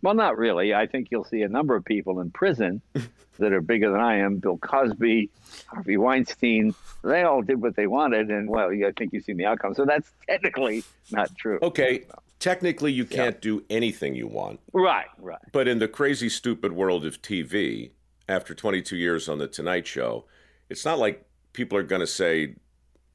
[0.02, 0.74] Well, not really.
[0.74, 2.82] I think you'll see a number of people in prison
[3.38, 4.36] that are bigger than I am.
[4.36, 5.30] Bill Cosby,
[5.66, 8.30] Harvey Weinstein, they all did what they wanted.
[8.30, 9.74] And, well, I think you've seen the outcome.
[9.74, 11.58] So that's technically not true.
[11.62, 12.04] Okay.
[12.38, 13.40] Technically, you can't yeah.
[13.40, 14.60] do anything you want.
[14.74, 15.40] Right, right.
[15.52, 17.92] But in the crazy, stupid world of TV,
[18.28, 20.26] after 22 years on The Tonight Show,
[20.68, 22.56] it's not like people are going to say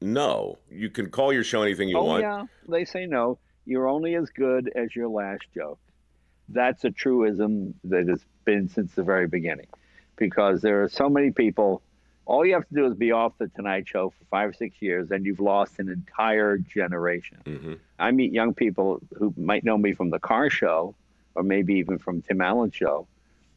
[0.00, 0.58] no.
[0.70, 2.22] You can call your show anything you oh, want.
[2.22, 2.44] yeah.
[2.68, 3.38] They say no.
[3.66, 5.78] You're only as good as your last joke.
[6.48, 9.68] That's a truism that has been since the very beginning
[10.16, 11.82] because there are so many people.
[12.26, 14.80] All you have to do is be off the Tonight Show for five or six
[14.80, 17.38] years, and you've lost an entire generation.
[17.44, 17.74] Mm-hmm.
[17.98, 20.94] I meet young people who might know me from the car show,
[21.34, 23.08] or maybe even from Tim Allen's show,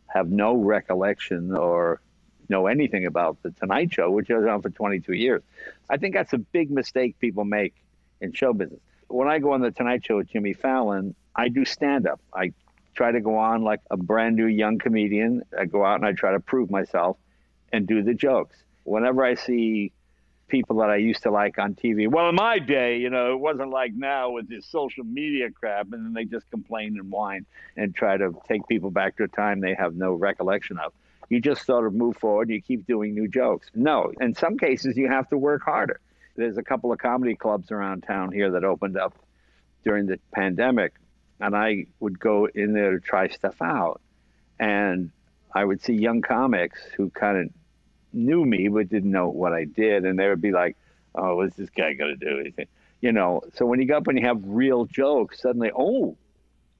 [0.08, 2.02] have no recollection or
[2.50, 5.42] know anything about the Tonight Show, which was on for 22 years.
[5.90, 7.74] I think that's a big mistake people make
[8.22, 8.80] in show business.
[9.08, 12.20] When I go on the Tonight Show with Jimmy Fallon, I do stand up.
[12.34, 12.54] I
[12.96, 15.44] try to go on like a brand new young comedian.
[15.58, 17.18] I go out and I try to prove myself
[17.72, 18.56] and do the jokes.
[18.84, 19.92] Whenever I see
[20.48, 23.40] people that I used to like on TV, well, in my day, you know, it
[23.40, 27.46] wasn't like now with this social media crap, and then they just complain and whine
[27.76, 30.94] and try to take people back to a time they have no recollection of.
[31.30, 33.68] You just sort of move forward, and you keep doing new jokes.
[33.74, 36.00] No, in some cases, you have to work harder.
[36.36, 39.14] There's a couple of comedy clubs around town here that opened up
[39.84, 40.94] during the pandemic
[41.44, 44.02] and I would go in there to try stuff out.
[44.60, 45.12] And
[45.54, 47.50] I would see young comics who kind of
[48.14, 50.78] knew me but didn't know what I did, and they would be like,
[51.14, 52.68] "Oh, what's this guy going to do?" Anything,
[53.02, 53.42] you know.
[53.56, 56.18] So when you go up and you have real jokes, suddenly, oh,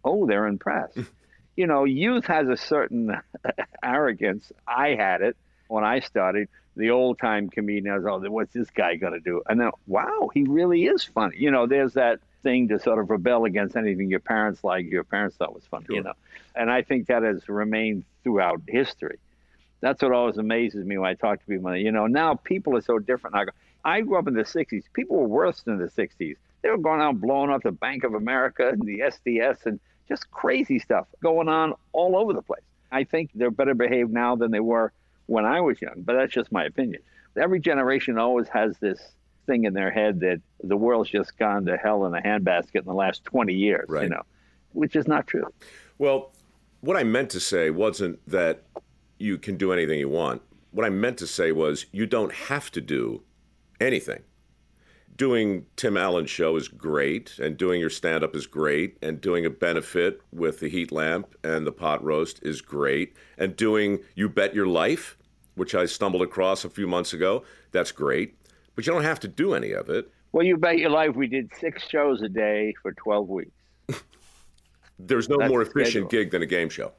[0.04, 0.98] oh, they're impressed.
[1.56, 3.16] you know, youth has a certain
[3.84, 4.52] arrogance.
[4.68, 5.38] I had it
[5.68, 6.50] when I started.
[6.76, 9.44] The old time comedian, was, oh, what's this guy going to do?
[9.48, 11.38] And then, wow, he really is funny.
[11.38, 15.04] You know, there's that thing to sort of rebel against anything your parents like, your
[15.04, 15.96] parents thought was funny, sure.
[15.98, 16.14] you know.
[16.56, 19.20] And I think that has remained throughout history.
[19.82, 21.76] That's what always amazes me when I talk to people.
[21.76, 23.36] You know, now people are so different.
[23.36, 23.52] I, go,
[23.86, 24.84] I grew up in the 60s.
[24.94, 26.38] People were worse than the 60s.
[26.62, 30.30] They were going out blowing up the Bank of America and the SDS and just
[30.32, 32.64] crazy stuff going on all over the place.
[32.92, 34.92] I think they're better behaved now than they were
[35.26, 37.02] when I was young, but that's just my opinion.
[37.36, 39.00] Every generation always has this
[39.48, 42.86] thing in their head that the world's just gone to hell in a handbasket in
[42.86, 44.04] the last 20 years, right.
[44.04, 44.22] you know,
[44.74, 45.46] which is not true.
[45.98, 46.32] Well,
[46.82, 48.64] what I meant to say wasn't that
[49.18, 50.42] you can do anything you want.
[50.72, 53.24] What I meant to say was you don't have to do
[53.80, 54.22] anything.
[55.16, 59.46] Doing Tim Allen's show is great, and doing your stand up is great, and doing
[59.46, 64.28] a benefit with the heat lamp and the pot roast is great, and doing You
[64.28, 65.18] Bet Your Life,
[65.56, 68.36] which I stumbled across a few months ago, that's great
[68.76, 70.12] but you don't have to do any of it.
[70.32, 73.52] Well, you bet your life we did six shows a day for 12 weeks.
[75.00, 76.92] There's no That's more efficient gig than a game show.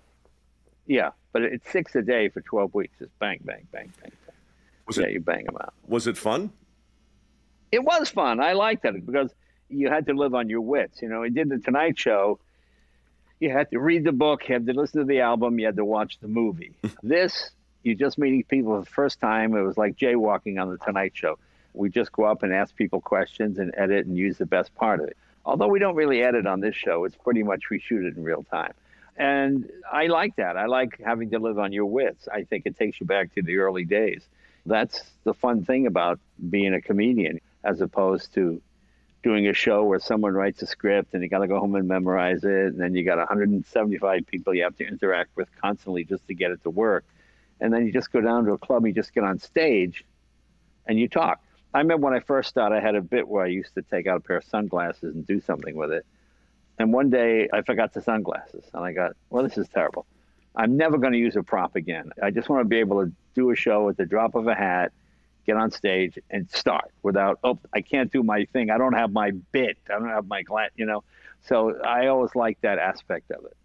[0.86, 2.94] Yeah, but it's six a day for 12 weeks.
[3.00, 4.36] It's bang, bang, bang, bang, bang.
[4.86, 5.72] Was yeah, it, you bang them out.
[5.86, 6.52] Was it fun?
[7.74, 8.38] It was fun.
[8.38, 9.34] I liked it because
[9.68, 11.02] you had to live on your wits.
[11.02, 12.38] You know, I did the Tonight Show.
[13.40, 15.74] You had to read the book, you had to listen to the album, you had
[15.74, 16.76] to watch the movie.
[17.02, 17.50] this,
[17.82, 19.56] you're just meeting people for the first time.
[19.56, 21.36] It was like jaywalking on the Tonight Show.
[21.72, 25.00] We just go up and ask people questions and edit and use the best part
[25.00, 25.16] of it.
[25.44, 28.22] Although we don't really edit on this show, it's pretty much we shoot it in
[28.22, 28.72] real time.
[29.16, 30.56] And I like that.
[30.56, 32.28] I like having to live on your wits.
[32.32, 34.22] I think it takes you back to the early days.
[34.64, 38.60] That's the fun thing about being a comedian, as opposed to
[39.22, 41.88] doing a show where someone writes a script and you got to go home and
[41.88, 42.66] memorize it.
[42.66, 46.50] And then you got 175 people you have to interact with constantly just to get
[46.50, 47.04] it to work.
[47.60, 50.04] And then you just go down to a club, and you just get on stage
[50.86, 51.40] and you talk.
[51.72, 54.06] I remember when I first started, I had a bit where I used to take
[54.06, 56.04] out a pair of sunglasses and do something with it.
[56.78, 60.06] And one day I forgot the sunglasses, and I got, well, this is terrible.
[60.54, 62.10] I'm never going to use a prop again.
[62.22, 64.54] I just want to be able to do a show at the drop of a
[64.54, 64.92] hat,
[65.44, 68.70] get on stage, and start without, oh, I can't do my thing.
[68.70, 69.78] I don't have my bit.
[69.88, 71.04] I don't have my glass, you know.
[71.42, 73.56] So I always like that aspect of it.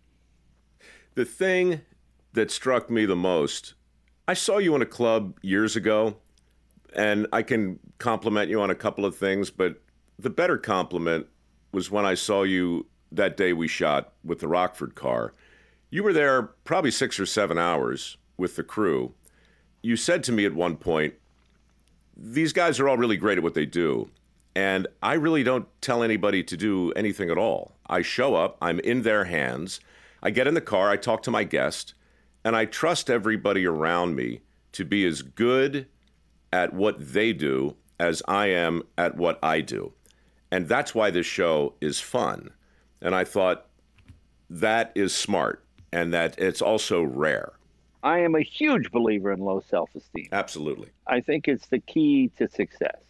[1.16, 1.82] The thing
[2.34, 3.74] that struck me the most,
[4.28, 6.18] I saw you in a club years ago
[6.96, 9.82] and I can compliment you on a couple of things, but
[10.18, 11.28] the better compliment
[11.72, 15.34] was when I saw you that day we shot with the Rockford car.
[15.90, 19.14] You were there probably six or seven hours with the crew.
[19.82, 21.14] You said to me at one point,
[22.22, 24.10] These guys are all really great at what they do.
[24.54, 27.78] And I really don't tell anybody to do anything at all.
[27.88, 29.80] I show up, I'm in their hands,
[30.22, 31.94] I get in the car, I talk to my guest,
[32.44, 34.42] and I trust everybody around me
[34.74, 35.88] to be as good
[36.52, 39.94] at what they do as I am at what I do.
[40.52, 42.50] And that's why this show is fun.
[43.02, 43.68] And I thought
[44.50, 47.54] that is smart and that it's also rare.
[48.02, 50.30] I am a huge believer in low self esteem.
[50.32, 50.90] Absolutely.
[51.06, 53.02] I think it's the key to success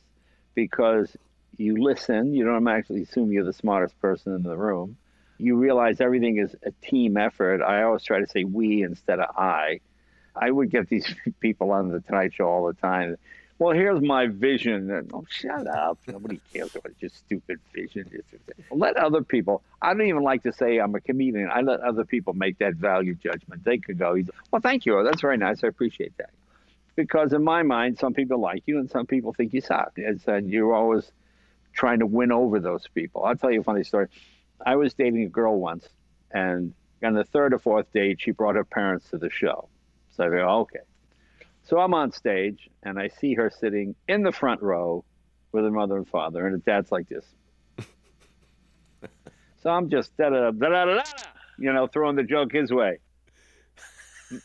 [0.55, 1.15] because
[1.57, 4.97] you listen, you don't actually assume you're the smartest person in the room.
[5.37, 7.61] You realize everything is a team effort.
[7.61, 9.81] I always try to say we instead of I.
[10.35, 13.17] I would get these people on the Tonight Show all the time.
[13.59, 14.89] Well, here's my vision.
[14.89, 15.99] And, oh, shut up.
[16.07, 18.09] Nobody cares about your stupid vision.
[18.71, 21.49] Let other people, I don't even like to say I'm a comedian.
[21.53, 23.65] I let other people make that value judgment.
[23.65, 24.15] They could go,
[24.49, 25.03] well, thank you.
[25.03, 25.63] That's very nice.
[25.63, 26.31] I appreciate that.
[26.95, 29.97] Because in my mind, some people like you and some people think you suck.
[29.97, 31.11] And you're always
[31.73, 33.25] trying to win over those people.
[33.25, 34.07] I'll tell you a funny story.
[34.65, 35.87] I was dating a girl once,
[36.31, 39.69] and on the third or fourth date, she brought her parents to the show.
[40.11, 40.79] So I go, okay.
[41.69, 45.05] So I'm on stage and I see her sitting in the front row
[45.51, 47.25] with her mother and father, and her dad's like this.
[49.61, 51.01] So I'm just da da da da da,
[51.57, 52.99] you know, throwing the joke his way.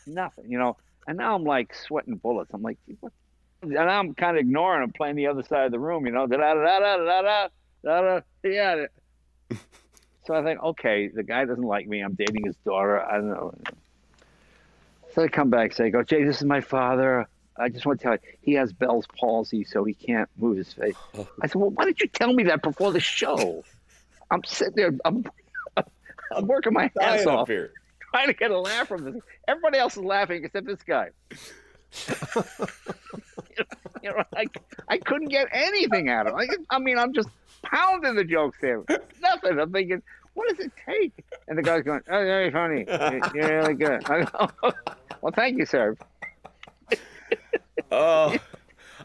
[0.05, 0.75] Nothing, you know.
[1.07, 2.51] And now I'm like sweating bullets.
[2.53, 3.13] I'm like, what?
[3.61, 6.27] And I'm kind of ignoring him, playing the other side of the room, you know,
[6.27, 7.47] da da da da da da
[7.85, 8.19] da da.
[8.43, 8.85] Yeah.
[10.27, 12.01] So I think, okay, the guy doesn't like me.
[12.01, 12.99] I'm dating his daughter.
[12.99, 13.53] I don't know.
[15.15, 17.25] So I come back, say, go, Jay, this is my father.
[17.57, 20.73] I just want to tell you, he has Bell's palsy, so he can't move his
[20.73, 20.95] face.
[21.17, 21.25] Oh.
[21.41, 23.63] I said, well, why didn't you tell me that before the show?
[24.29, 25.23] I'm sitting there, I'm,
[26.35, 27.71] I'm working my ass off, here.
[28.11, 29.15] trying to get a laugh from this.
[29.47, 31.11] Everybody else is laughing except this guy.
[34.03, 34.47] you know, I,
[34.89, 36.39] I couldn't get anything out of him.
[36.69, 37.29] I, I mean, I'm just
[37.61, 38.83] pounding the jokes there.
[39.21, 39.59] Nothing.
[39.61, 40.03] I'm thinking,
[40.35, 41.11] what does it take?
[41.47, 42.85] And the guy's going, oh, very funny.
[43.33, 44.07] You're really good.
[44.09, 44.49] I go,
[45.21, 45.97] well, thank you, sir.
[47.91, 48.37] Oh,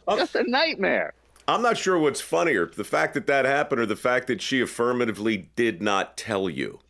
[0.16, 1.14] Just a nightmare.
[1.46, 4.60] I'm not sure what's funnier, the fact that that happened or the fact that she
[4.60, 6.80] affirmatively did not tell you.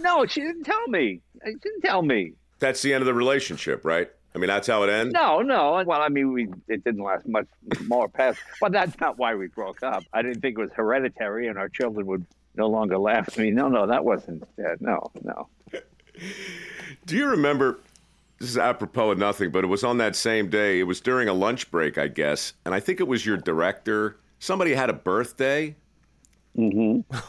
[0.00, 1.20] No, she didn't tell me.
[1.44, 2.32] She didn't tell me.
[2.58, 4.10] That's the end of the relationship, right?
[4.34, 5.12] I mean, that's how it ends.
[5.12, 5.82] No, no.
[5.86, 7.46] Well, I mean, we it didn't last much
[7.86, 8.38] more past.
[8.60, 10.04] But that's not why we broke up.
[10.12, 12.26] I didn't think it was hereditary, and our children would
[12.58, 13.50] no longer laugh at me.
[13.50, 14.42] No, no, that wasn't.
[14.58, 15.48] Uh, no, no.
[17.06, 17.78] Do you remember?
[18.38, 20.78] This is apropos of nothing, but it was on that same day.
[20.78, 24.18] It was during a lunch break, I guess, and I think it was your director.
[24.38, 25.74] Somebody had a birthday,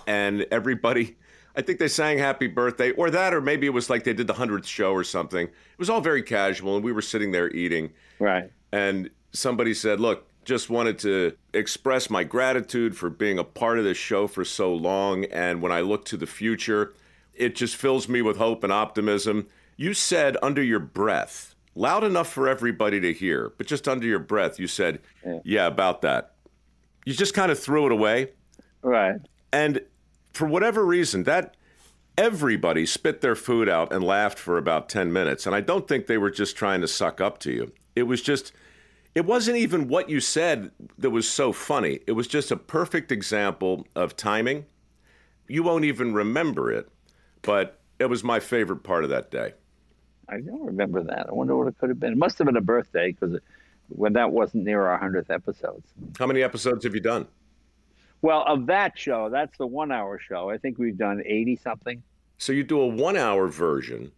[0.07, 1.15] and everybody.
[1.55, 4.27] I think they sang "Happy Birthday" or that, or maybe it was like they did
[4.27, 5.47] the hundredth show or something.
[5.47, 7.91] It was all very casual, and we were sitting there eating.
[8.19, 8.51] Right.
[8.71, 13.85] and somebody said, "Look, just wanted to express my gratitude for being a part of
[13.85, 16.93] this show for so long and when I look to the future,
[17.33, 22.33] it just fills me with hope and optimism." You said under your breath, loud enough
[22.33, 24.99] for everybody to hear, but just under your breath, you said,
[25.45, 26.33] "Yeah, about that."
[27.05, 28.31] You just kind of threw it away.
[28.81, 29.21] Right.
[29.53, 29.81] And
[30.33, 31.55] for whatever reason, that
[32.17, 35.45] everybody spit their food out and laughed for about 10 minutes.
[35.45, 37.71] And I don't think they were just trying to suck up to you.
[37.95, 38.51] It was just,
[39.15, 41.99] it wasn't even what you said that was so funny.
[42.07, 44.65] It was just a perfect example of timing.
[45.47, 46.89] You won't even remember it,
[47.41, 49.53] but it was my favorite part of that day.
[50.27, 51.27] I don't remember that.
[51.27, 52.13] I wonder what it could have been.
[52.13, 53.39] It must have been a birthday because
[53.87, 55.87] when that wasn't near our hundredth episodes.
[56.19, 57.27] How many episodes have you done?
[58.21, 60.49] Well, of that show, that's the one-hour show.
[60.49, 62.03] I think we've done eighty something.
[62.37, 64.11] So you do a one hour version.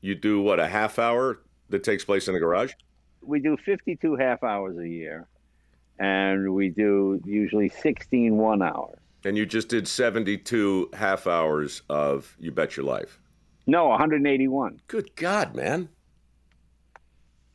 [0.00, 2.72] You do what, a half hour that takes place in a garage?
[3.22, 5.28] We do fifty-two half hours a year,
[5.98, 8.98] and we do usually 16 one hours.
[9.24, 13.18] And you just did 72 half hours of You Bet Your Life.
[13.66, 14.80] No, 181.
[14.86, 15.88] Good God, man.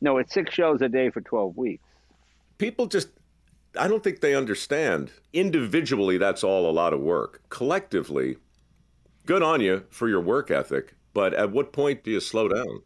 [0.01, 1.85] No, it's six shows a day for 12 weeks.
[2.57, 3.09] People just,
[3.79, 5.11] I don't think they understand.
[5.31, 7.41] Individually, that's all a lot of work.
[7.49, 8.35] Collectively,
[9.25, 12.81] good on you for your work ethic, but at what point do you slow down?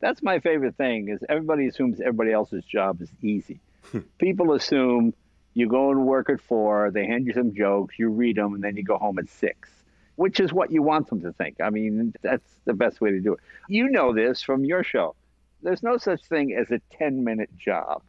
[0.00, 3.60] That's my favorite thing is everybody assumes everybody else's job is easy.
[3.92, 4.00] Hmm.
[4.18, 5.14] People assume
[5.54, 8.64] you go and work at four, they hand you some jokes, you read them, and
[8.64, 9.68] then you go home at six,
[10.16, 11.60] which is what you want them to think.
[11.60, 13.40] I mean, that's the best way to do it.
[13.68, 15.14] You know this from your show.
[15.62, 18.02] There's no such thing as a 10 minute job.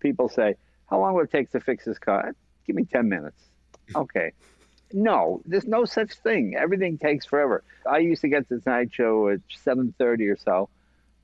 [0.00, 0.56] People say,
[0.90, 2.34] How long will it take to fix this car?
[2.66, 3.40] Give me 10 minutes.
[3.94, 4.32] Okay.
[4.92, 6.56] No, there's no such thing.
[6.56, 7.62] Everything takes forever.
[7.88, 10.68] I used to get to the Tonight Show at 7:30 or so,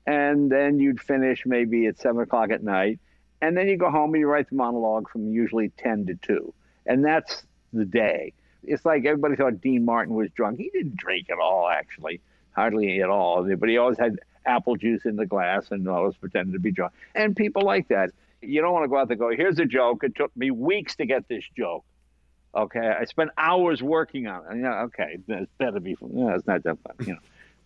[0.05, 2.99] and then you'd finish maybe at seven o'clock at night,
[3.41, 6.53] and then you go home and you write the monologue from usually 10 to 2,
[6.85, 8.33] and that's the day.
[8.63, 10.57] It's like everybody thought Dean Martin was drunk.
[10.57, 13.43] He didn't drink at all, actually, hardly at all.
[13.57, 16.93] But he always had apple juice in the glass and always pretended to be drunk.
[17.13, 18.11] And people like that.
[18.41, 20.03] You don't want to go out there and go, here's a joke.
[20.03, 21.85] It took me weeks to get this joke.
[22.55, 24.61] Okay, I spent hours working on it.
[24.61, 25.95] Yeah, okay, it's better be.
[26.01, 26.95] No, it's not that fun.
[27.07, 27.19] You know,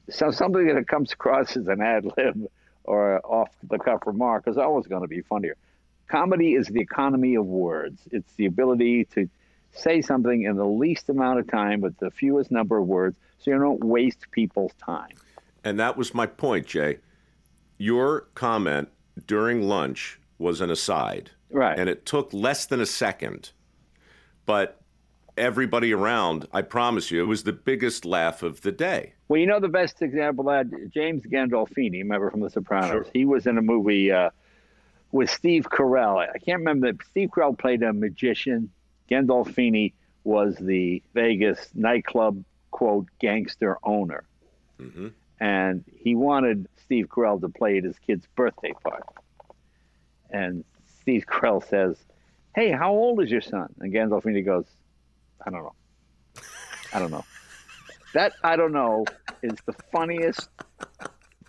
[0.09, 2.47] so something that comes across as an ad lib
[2.83, 5.55] or off the cuff remark is always going to be funnier.
[6.07, 8.01] Comedy is the economy of words.
[8.11, 9.29] It's the ability to
[9.71, 13.51] say something in the least amount of time with the fewest number of words, so
[13.51, 15.11] you don't waste people's time.
[15.63, 16.99] And that was my point, Jay.
[17.77, 18.89] Your comment
[19.25, 21.31] during lunch was an aside.
[21.51, 21.77] Right.
[21.77, 23.51] And it took less than a second.
[24.45, 24.81] But
[25.37, 29.13] everybody around, I promise you, it was the biggest laugh of the day.
[29.27, 32.89] Well, you know the best example that James Gandolfini, remember from The Sopranos?
[32.89, 33.05] sure.
[33.13, 34.29] He was in a movie uh,
[35.11, 36.17] with Steve Carell.
[36.17, 36.91] I can't remember.
[36.91, 38.69] that Steve Carell played a magician.
[39.09, 44.23] Gandolfini was the Vegas nightclub quote gangster owner,
[45.39, 49.07] and he wanted Steve Carell to play at his kid's birthday party.
[50.29, 50.63] And
[51.01, 51.95] Steve Carell says,
[52.55, 54.65] "Hey, how old is your son?" And Gandolfini goes,
[55.45, 55.73] "I don't know.
[56.93, 57.25] I don't know."
[58.13, 59.05] That I don't know
[59.43, 60.49] is the funniest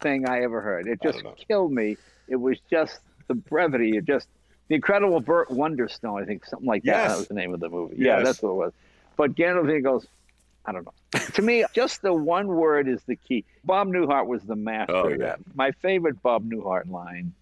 [0.00, 0.86] thing I ever heard.
[0.86, 1.96] It just killed me.
[2.28, 3.96] It was just the brevity.
[3.96, 4.28] It just
[4.68, 6.22] the incredible Burt Wonderstone.
[6.22, 6.90] I think something like that.
[6.90, 7.10] Yes.
[7.12, 7.94] That was the name of the movie.
[7.98, 8.04] Yes.
[8.06, 8.72] Yeah, that's what it was.
[9.16, 10.06] But Gandolfini goes,
[10.66, 10.92] I don't know.
[11.34, 13.44] to me, just the one word is the key.
[13.64, 15.16] Bob Newhart was the master Oh, of yeah.
[15.28, 15.40] that.
[15.54, 17.32] My favorite Bob Newhart line.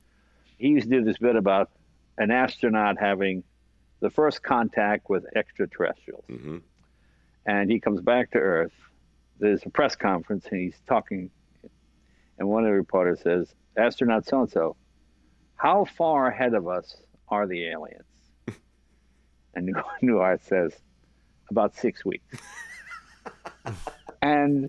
[0.58, 1.70] He used to do this bit about
[2.16, 3.42] an astronaut having
[4.00, 6.58] the first contact with extraterrestrials hmm
[7.46, 8.72] and he comes back to Earth.
[9.38, 11.30] There's a press conference, and he's talking,
[12.38, 14.76] and one of the reporters says, "Astronaut so and so,
[15.54, 16.96] how far ahead of us
[17.28, 18.02] are the aliens?"
[19.54, 20.72] and New- Newhart says,
[21.50, 22.36] "About six weeks."
[24.22, 24.68] and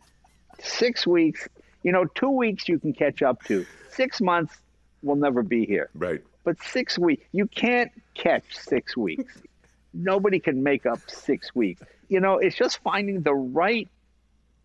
[0.60, 1.48] six weeks,
[1.84, 3.66] you know, two weeks you can catch up to.
[3.90, 4.56] Six months,
[5.02, 5.90] we'll never be here.
[5.96, 6.22] Right.
[6.48, 9.34] But six weeks, you can't catch six weeks.
[9.94, 11.82] Nobody can make up six weeks.
[12.08, 13.90] You know, it's just finding the right.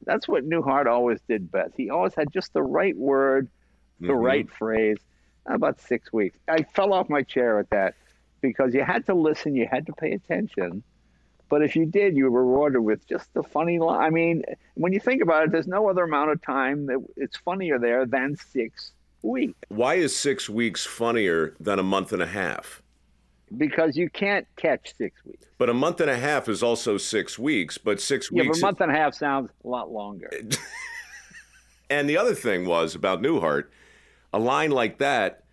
[0.06, 1.72] That's what Newhart always did best.
[1.76, 3.48] He always had just the right word,
[3.98, 4.22] the Mhm.
[4.22, 4.98] right phrase.
[5.44, 6.38] About six weeks.
[6.46, 7.96] I fell off my chair at that
[8.42, 10.84] because you had to listen, you had to pay attention.
[11.48, 14.00] But if you did, you were rewarded with just the funny line.
[14.00, 17.36] I mean, when you think about it, there's no other amount of time that it's
[17.38, 19.54] funnier there than six weeks.
[19.68, 22.82] Why is six weeks funnier than a month and a half?
[23.58, 25.44] because you can't catch six weeks.
[25.58, 28.60] But a month and a half is also six weeks, but six Yeah, weeks.
[28.60, 30.30] but a month and a half sounds a lot longer.
[31.92, 33.64] And the other thing was about Newhart,
[34.32, 35.44] a line like that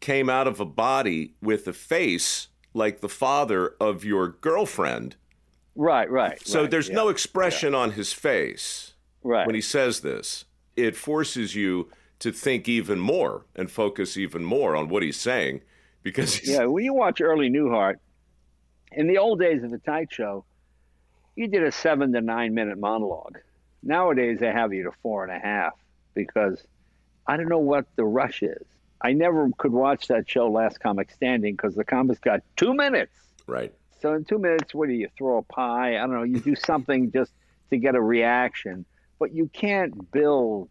[0.00, 5.16] came out of a body with a face like the father of your girlfriend.
[5.76, 6.40] Right, right.
[6.46, 9.46] So right, there's yeah, no expression on his face right.
[9.46, 10.46] when he says this.
[10.76, 11.90] It forces you
[12.22, 15.60] to think even more and focus even more on what he's saying
[16.02, 17.96] because he's, yeah, when you watch early Newhart,
[18.92, 20.44] in the old days of the Tonight Show,
[21.34, 23.38] you did a seven to nine minute monologue.
[23.82, 25.72] Nowadays, they have you to four and a half
[26.14, 26.62] because
[27.26, 28.62] I don't know what the rush is.
[29.00, 33.16] I never could watch that show, Last Comic Standing, because the comics got two minutes.
[33.46, 33.72] right.
[34.00, 35.96] So in two minutes, what do you throw a pie?
[35.96, 36.22] I don't know.
[36.24, 37.32] You do something just
[37.70, 38.84] to get a reaction,
[39.18, 40.68] but you can't build,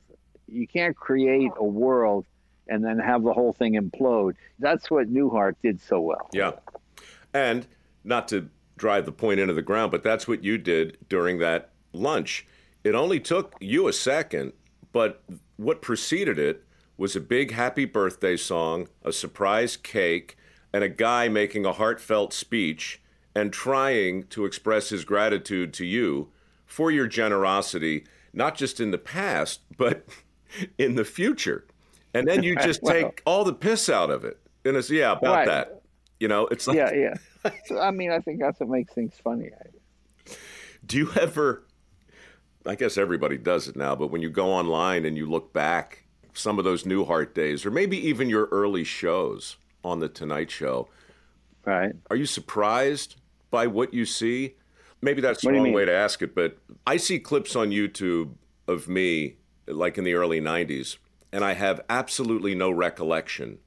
[0.52, 2.26] you can't create a world
[2.68, 4.36] and then have the whole thing implode.
[4.60, 6.30] That's what Newhart did so well.
[6.34, 6.52] Yeah.
[7.34, 7.68] And
[8.04, 11.70] not to drive the point into the ground, but that's what you did during that
[11.94, 12.46] lunch.
[12.84, 14.54] It only took you a second,
[14.92, 15.24] but
[15.58, 16.64] what preceded it
[16.98, 20.38] was a big happy birthday song, a surprise cake,
[20.74, 23.02] and a guy making a heartfelt speech
[23.36, 26.30] and trying to express his gratitude to you
[26.66, 30.06] for your generosity, not just in the past, but
[30.78, 31.66] in the future.
[32.14, 34.40] And then you just Well- take all the piss out of it.
[34.66, 35.48] And it's, yeah, about Right.
[35.48, 35.82] that.
[36.20, 37.14] You know, it's like, Yeah, yeah.
[37.66, 39.50] So, I mean, I think that's what makes things funny.
[40.86, 41.64] do you ever,
[42.66, 46.04] I guess everybody does it now, but when you go online and you look back
[46.34, 50.88] some of those Newhart days, or maybe even your early shows on The Tonight Show,
[51.66, 51.94] Right.
[52.12, 53.16] are you surprised
[53.50, 54.56] by what you see?
[55.02, 57.72] Maybe that's the What you wrong way to ask it, but I see clips on
[57.72, 58.34] YouTube
[58.68, 59.38] of me,
[59.68, 60.98] like in the early 90s,
[61.32, 63.60] and I have absolutely no recollection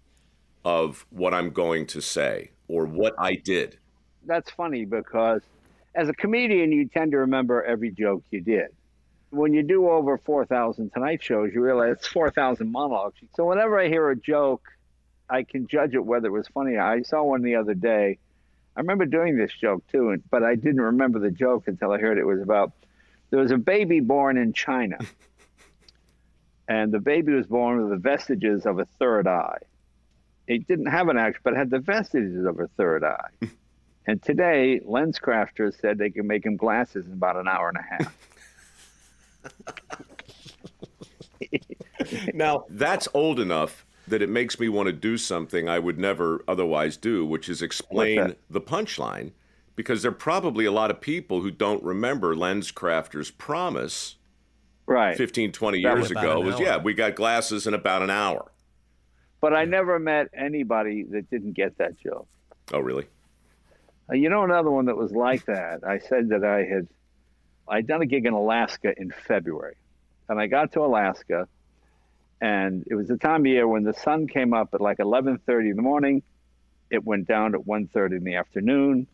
[0.64, 3.78] of what I'm going to say or what I did.
[4.26, 5.42] That's funny because
[5.94, 8.68] as a comedian, you tend to remember every joke you did.
[9.30, 13.16] When you do over 4,000 Tonight shows, you realize it's 4,000 monologues.
[13.34, 14.62] So whenever I hear a joke,
[15.28, 16.78] I can judge it whether it was funny.
[16.78, 18.18] I saw one the other day.
[18.76, 22.18] I remember doing this joke too, but I didn't remember the joke until I heard
[22.18, 22.72] it was about
[23.30, 24.98] there was a baby born in China,
[26.68, 29.58] and the baby was born with the vestiges of a third eye.
[30.46, 33.30] It didn't have an action, but had the vestiges of a third eye.
[34.06, 38.04] And today, LensCrafters said they can make him glasses in about an hour and a
[38.04, 38.18] half.
[42.34, 46.44] Now, that's old enough that it makes me want to do something I would never
[46.46, 49.32] otherwise do, which is explain the punchline,
[49.76, 54.16] because there are probably a lot of people who don't remember LensCrafter's promise
[54.86, 55.16] Right.
[55.16, 56.62] 15, 20 That years ago was, hour.
[56.62, 58.50] yeah, we got glasses in about an hour.
[59.40, 62.26] But I never met anybody that didn't get that joke.
[62.72, 63.06] Oh, really?
[64.10, 65.84] Uh, you know, another one that was like that.
[65.86, 66.88] I said that I had
[67.66, 69.76] I'd done a gig in Alaska in February,
[70.28, 71.48] and I got to Alaska,
[72.40, 75.70] and it was the time of year when the sun came up at like 11:30
[75.70, 76.22] in the morning.
[76.90, 79.06] It went down at 1:30 in the afternoon.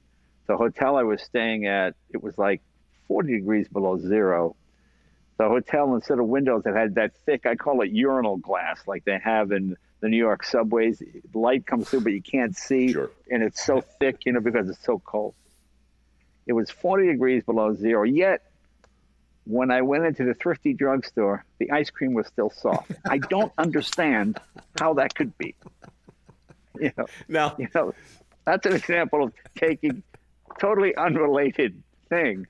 [0.47, 2.61] The hotel I was staying at, it was like
[3.07, 4.57] 40 degrees below zero.
[5.41, 9.07] The hotel, instead of windows, it had that thick, I call it urinal glass, like
[9.07, 11.03] they have in the New York subways.
[11.33, 13.11] Light comes through, but you can't see Sure.
[13.31, 15.35] and it's so thick, you know, because it's so cold.
[16.47, 18.51] It was 40 degrees below zero, yet
[19.45, 22.93] when I went into the thrifty drugstore, the ice cream was still soft.
[23.09, 24.39] I don't understand
[24.79, 25.55] how that could be.
[26.79, 27.95] You know, Now, you know,
[28.45, 30.03] that's an example of taking
[30.59, 32.47] totally unrelated things.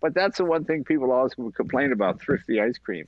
[0.00, 3.06] But that's the one thing people always would complain about thrifty ice cream,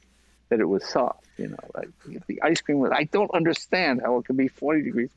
[0.48, 1.24] that it was soft.
[1.38, 1.88] You know, like
[2.26, 2.90] the ice cream was.
[2.92, 5.10] I don't understand how it can be forty degrees.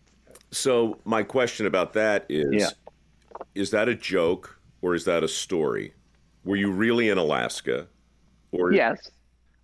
[0.52, 2.70] so my question about that is Yeah.
[3.56, 5.94] is that a joke or is that a story?
[6.46, 7.88] Were you really in Alaska?
[8.52, 9.10] Or Yes,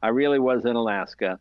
[0.02, 1.40] I really was in Alaska,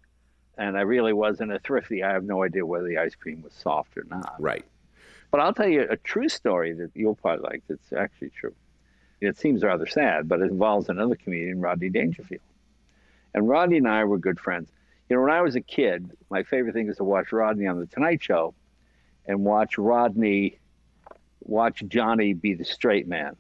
[0.58, 2.02] and I really was in a thrifty.
[2.02, 4.34] I have no idea whether the ice cream was soft or not.
[4.38, 4.64] Right.
[5.30, 7.62] But I'll tell you a true story that you'll probably like.
[7.68, 8.54] That's actually true.
[9.20, 12.40] It seems rather sad, but it involves another comedian, Rodney Dangerfield.
[13.34, 14.70] And Rodney and I were good friends.
[15.08, 17.80] You know, when I was a kid, my favorite thing was to watch Rodney on
[17.80, 18.54] the Tonight Show,
[19.26, 20.58] and watch Rodney,
[21.40, 23.36] watch Johnny be the straight man.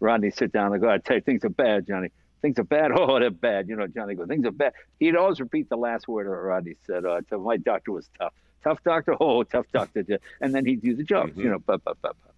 [0.00, 2.10] Rodney sit down and go, "I tell you, things are bad, Johnny.
[2.42, 2.92] Things are bad.
[2.98, 6.06] Oh, they're bad." You know, Johnny go, "Things are bad." He'd always repeat the last
[6.06, 10.04] word of Rodney said, uh, "To my doctor was tough." Tough doctor, oh, tough doctor,
[10.40, 12.34] and then he'd do the jokes, you know, but, but, but, but.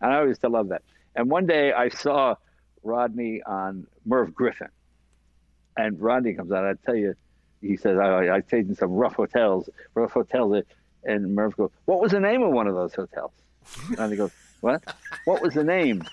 [0.00, 0.80] And I used to love that.
[1.16, 2.36] And one day I saw
[2.82, 4.68] Rodney on Merv Griffin,
[5.76, 6.64] and Rodney comes out.
[6.64, 7.14] I tell you,
[7.62, 10.62] he says, I, I stayed in some rough hotels, rough hotels.
[11.04, 13.32] And Merv goes, What was the name of one of those hotels?
[13.98, 14.84] And he goes, What?
[15.24, 16.04] What was the name?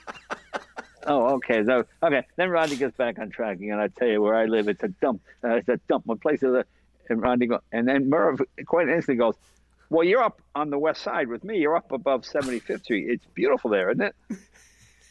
[1.06, 1.66] Oh, okay.
[1.66, 2.24] So, okay.
[2.38, 4.88] Then Rodney gets back on track, and I tell you where I live, it's a
[4.88, 5.22] dump.
[5.43, 6.06] Uh, it's a dump.
[6.06, 6.66] My place is a.
[7.10, 9.36] And Rodney go, and then Merv quite instantly goes,
[9.89, 11.58] "Well, you're up on the west side with me.
[11.58, 13.10] You're up above 75th Street.
[13.10, 14.16] It's beautiful there, isn't it?"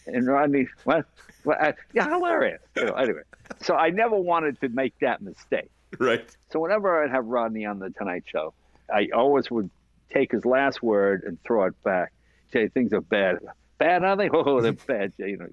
[0.07, 1.07] And Rodney, what?
[1.45, 2.61] Well, uh, yeah, hilarious.
[2.77, 3.23] You know, anyway,
[3.61, 5.71] so I never wanted to make that mistake.
[5.99, 6.25] Right.
[6.51, 8.55] So whenever I'd have Rodney on the Tonight Show,
[8.93, 9.71] I always would
[10.13, 12.13] take his last word and throw it back.
[12.53, 13.39] Say things are bad.
[13.79, 14.29] Bad, are they?
[14.33, 15.13] Oh, they're bad.
[15.19, 15.47] You know.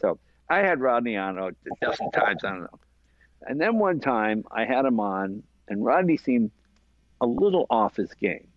[0.00, 2.44] So I had Rodney on oh, a dozen times.
[2.44, 2.80] I don't know.
[3.42, 6.50] And then one time I had him on, and Rodney seemed
[7.20, 8.48] a little off his game.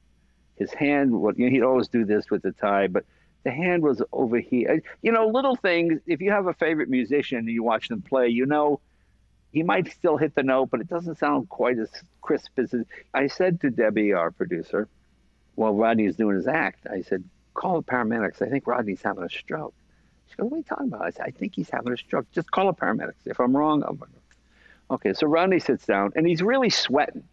[0.55, 3.05] His hand, what you know, he'd always do this with the tie, but
[3.47, 4.83] the hand was over here.
[5.01, 6.01] You know, little things.
[6.05, 8.81] If you have a favorite musician and you watch them play, you know
[9.53, 11.89] he might still hit the note, but it doesn't sound quite as
[12.21, 12.85] crisp as it.
[13.13, 14.89] I said to Debbie, our producer,
[15.55, 17.23] while Rodney was doing his act, I said,
[17.53, 18.41] call the paramedics.
[18.41, 19.73] I think Rodney's having a stroke.
[20.29, 21.03] She goes, what are you talking about?
[21.03, 22.29] I said, I think he's having a stroke.
[22.33, 23.25] Just call the paramedics.
[23.25, 24.03] If I'm wrong, I'm.
[24.91, 27.23] Okay, so Rodney sits down and he's really sweating.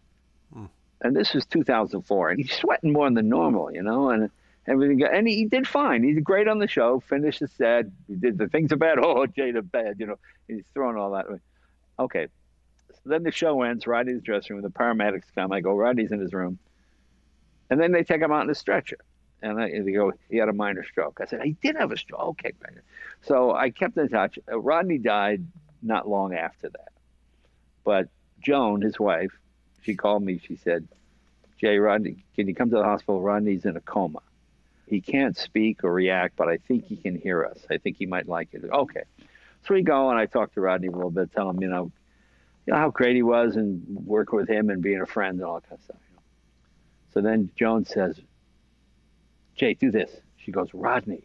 [0.53, 0.65] Hmm.
[1.01, 4.31] And this was 2004, and he's sweating more than normal, you know, and
[4.67, 5.03] everything.
[5.03, 6.03] And he, he did fine.
[6.03, 6.99] He did great on the show.
[6.99, 7.85] Finished the set.
[8.07, 8.99] He did the things are bad.
[9.05, 9.99] Oh, Jada bad.
[9.99, 11.39] You know, he's throwing all that away.
[11.99, 12.27] Okay.
[12.89, 13.85] So then the show ends.
[13.85, 14.63] Rodney's dressing room.
[14.63, 15.51] The paramedics come.
[15.51, 16.57] I go, Rodney's in his room.
[17.69, 18.97] And then they take him out in a stretcher.
[19.41, 21.19] And I, they go, he had a minor stroke.
[21.21, 22.39] I said, he did have a stroke.
[22.43, 22.53] Okay.
[23.21, 24.39] So I kept in touch.
[24.51, 25.45] Uh, Rodney died
[25.81, 26.93] not long after that.
[27.83, 28.07] But
[28.41, 29.31] Joan, his wife,
[29.83, 30.41] she called me.
[30.45, 30.87] She said,
[31.59, 33.21] Jay, Rodney, can you come to the hospital?
[33.21, 34.19] Rodney's in a coma.
[34.87, 37.65] He can't speak or react, but I think he can hear us.
[37.69, 38.63] I think he might like it.
[38.63, 39.03] Okay.
[39.67, 41.91] So we go and I talk to Rodney a little bit, tell him, you know,
[42.65, 45.43] you know how great he was and working with him and being a friend and
[45.43, 45.97] all that kind of stuff.
[47.13, 48.19] So then Joan says,
[49.55, 50.11] Jay, do this.
[50.37, 51.23] She goes, Rodney.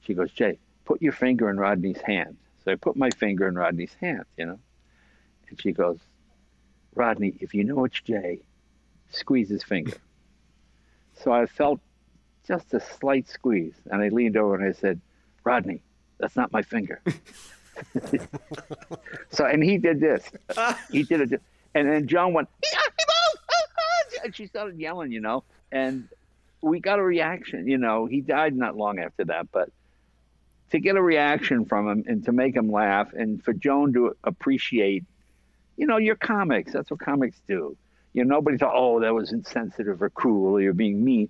[0.00, 2.36] She goes, Jay, put your finger in Rodney's hand.
[2.64, 4.58] So I put my finger in Rodney's hand, you know.
[5.48, 5.98] And she goes,
[6.94, 8.40] Rodney, if you know it's Jay,
[9.10, 9.96] squeeze his finger.
[11.14, 11.80] so I felt
[12.46, 13.74] just a slight squeeze.
[13.90, 15.00] And I leaned over and I said,
[15.44, 15.80] Rodney,
[16.18, 17.00] that's not my finger.
[19.30, 20.24] so, and he did this.
[20.90, 21.42] He did it.
[21.74, 22.48] And then John went,
[24.24, 25.44] and she started yelling, you know.
[25.70, 26.08] And
[26.62, 28.06] we got a reaction, you know.
[28.06, 29.70] He died not long after that, but
[30.70, 34.16] to get a reaction from him and to make him laugh and for Joan to
[34.24, 35.04] appreciate,
[35.76, 36.72] you know, your comics.
[36.72, 37.76] That's what comics do.
[38.14, 41.28] You know, nobody thought, oh, that was insensitive or cruel or you're being mean.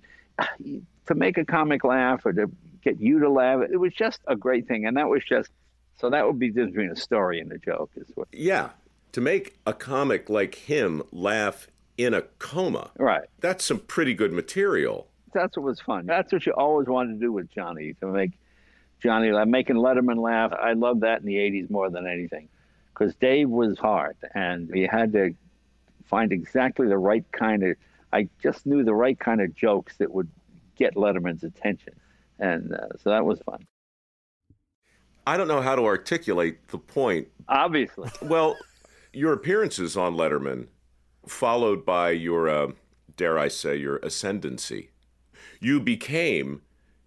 [1.07, 2.49] To make a comic laugh or to
[2.83, 4.85] get you to laugh, it was just a great thing.
[4.85, 5.49] And that was just,
[5.99, 8.27] so that would be the difference between a story and a joke is what.
[8.31, 8.69] Yeah.
[9.13, 13.27] To make a comic like him laugh in a coma, Right.
[13.39, 15.07] that's some pretty good material.
[15.33, 16.05] That's what was fun.
[16.05, 18.31] That's what you always wanted to do with Johnny, to make
[19.01, 20.51] Johnny laugh, making Letterman laugh.
[20.53, 22.49] I loved that in the 80s more than anything
[22.93, 25.33] because Dave was hard and he had to
[26.05, 27.77] find exactly the right kind of,
[28.13, 30.29] I just knew the right kind of jokes that would
[30.77, 31.93] get Letterman's attention.
[32.39, 33.65] And uh, so that was fun.
[35.25, 37.27] I don't know how to articulate the point.
[37.49, 38.09] Obviously.
[38.21, 38.57] Well,
[39.11, 40.67] your appearances on Letterman,
[41.27, 42.71] followed by your, uh,
[43.15, 44.91] dare I say, your ascendancy,
[45.59, 46.61] you became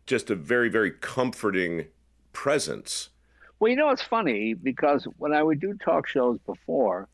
[0.06, 1.86] just a very, very comforting
[2.32, 3.10] presence.
[3.58, 7.08] Well, you know, it's funny because when I would do talk shows before,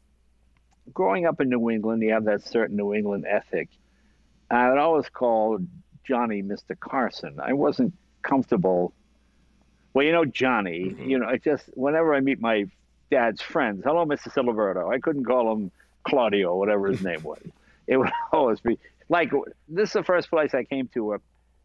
[0.93, 3.69] growing up in New England, you have that certain New England ethic.
[4.51, 5.59] I would always call
[6.07, 6.79] Johnny Mr.
[6.79, 7.39] Carson.
[7.41, 7.93] I wasn't
[8.23, 8.93] comfortable.
[9.95, 11.09] Well, you know, Johnny, mm-hmm.
[11.09, 12.67] you know, I just, whenever I meet my
[13.11, 14.33] dad's friends, hello, Mr.
[14.33, 15.71] Siliberto, I couldn't call him
[16.05, 17.41] Claudio, whatever his name was.
[17.89, 19.31] It would always be like,
[19.69, 21.21] this is the first place I came to where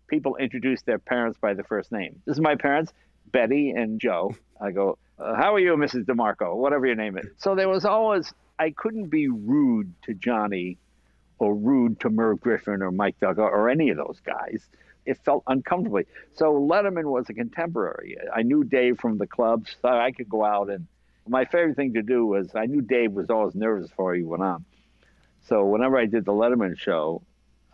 [0.07, 2.21] people introduced their parents by the first name.
[2.27, 2.93] This is my parents,
[3.31, 4.35] Betty and Joe.
[4.61, 6.05] I go, uh, how are you, Mrs.
[6.05, 6.55] DeMarco?
[6.55, 7.25] Whatever your name is.
[7.37, 10.77] So there was always, I couldn't be rude to Johnny
[11.41, 14.63] or rude to Merv Griffin or Mike Douglas or any of those guys.
[15.07, 16.05] It felt uncomfortably.
[16.33, 18.15] So Letterman was a contemporary.
[18.31, 20.85] I knew Dave from the clubs, so I could go out and
[21.27, 24.43] my favorite thing to do was I knew Dave was always nervous before he went
[24.43, 24.65] on.
[25.47, 27.23] So whenever I did the Letterman show,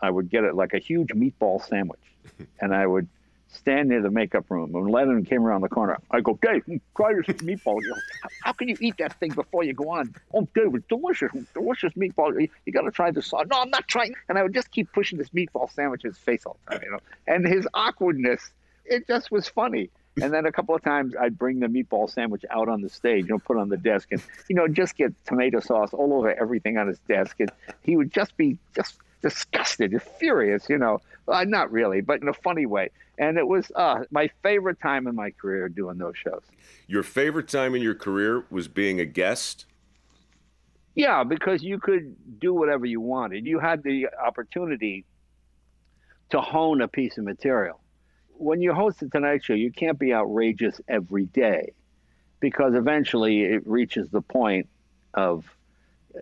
[0.01, 1.99] I would get it like a huge meatball sandwich,
[2.61, 3.09] and I would
[3.50, 4.72] stand near the makeup room.
[4.72, 6.64] When Letterman came around the corner, I go, Dave,
[6.95, 7.82] try this meatball.
[7.82, 7.95] You
[8.43, 10.14] how can you eat that thing before you go on?
[10.34, 12.39] Oh, Dave, it's delicious, delicious meatball.
[12.39, 13.45] You, you got to try the sauce.
[13.50, 14.16] No, I'm not trying.
[14.30, 16.84] And I would just keep pushing this meatball sandwich in his face all the time,
[16.84, 17.00] you know.
[17.28, 18.52] And his awkwardness,
[18.86, 19.89] it just was funny.
[20.22, 23.26] And then a couple of times I'd bring the meatball sandwich out on the stage,
[23.26, 26.34] you know, put on the desk, and you know, just get tomato sauce all over
[26.34, 27.52] everything on his desk, and
[27.84, 31.01] he would just be just disgusted, you're furious, you know.
[31.28, 32.89] Uh, not really, but in a funny way.
[33.18, 36.43] And it was uh, my favorite time in my career doing those shows.
[36.88, 39.65] Your favorite time in your career was being a guest?
[40.95, 43.45] Yeah, because you could do whatever you wanted.
[43.45, 45.05] You had the opportunity
[46.30, 47.80] to hone a piece of material.
[48.30, 51.74] When you host the Tonight Show, you can't be outrageous every day
[52.39, 54.70] because eventually it reaches the point
[55.13, 55.45] of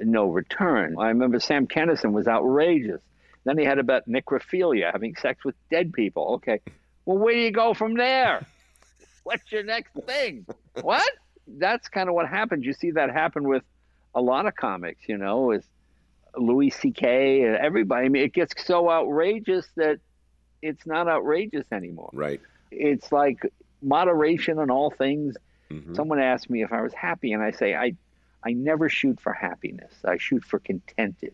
[0.01, 0.95] no return.
[0.99, 3.01] I remember Sam Kinison was outrageous.
[3.43, 6.35] Then he had about necrophilia, having sex with dead people.
[6.35, 6.61] Okay.
[7.05, 8.45] Well, where do you go from there?
[9.23, 10.45] What's your next thing?
[10.81, 11.07] what?
[11.47, 12.65] That's kind of what happens.
[12.65, 13.63] You see that happen with
[14.15, 15.65] a lot of comics, you know, with
[16.35, 17.43] Louis C.K.
[17.43, 18.05] and everybody.
[18.05, 19.99] I mean, it gets so outrageous that
[20.61, 22.09] it's not outrageous anymore.
[22.13, 22.41] Right.
[22.71, 23.39] It's like
[23.81, 25.35] moderation on all things.
[25.69, 25.95] Mm-hmm.
[25.95, 27.93] Someone asked me if I was happy, and I say, I
[28.45, 29.93] I never shoot for happiness.
[30.05, 31.33] I shoot for contented.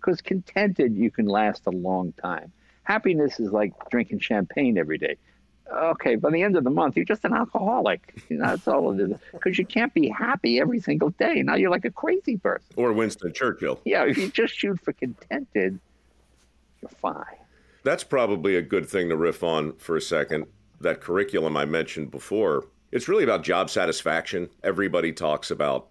[0.00, 2.52] Because contented, you can last a long time.
[2.84, 5.16] Happiness is like drinking champagne every day.
[5.72, 8.22] Okay, by the end of the month, you're just an alcoholic.
[8.28, 9.18] You know, that's all it is.
[9.32, 11.42] Because you can't be happy every single day.
[11.42, 12.72] Now you're like a crazy person.
[12.76, 13.80] Or Winston Churchill.
[13.84, 15.80] Yeah, if you just shoot for contented,
[16.80, 17.24] you're fine.
[17.82, 20.46] That's probably a good thing to riff on for a second.
[20.80, 24.48] That curriculum I mentioned before, it's really about job satisfaction.
[24.62, 25.88] Everybody talks about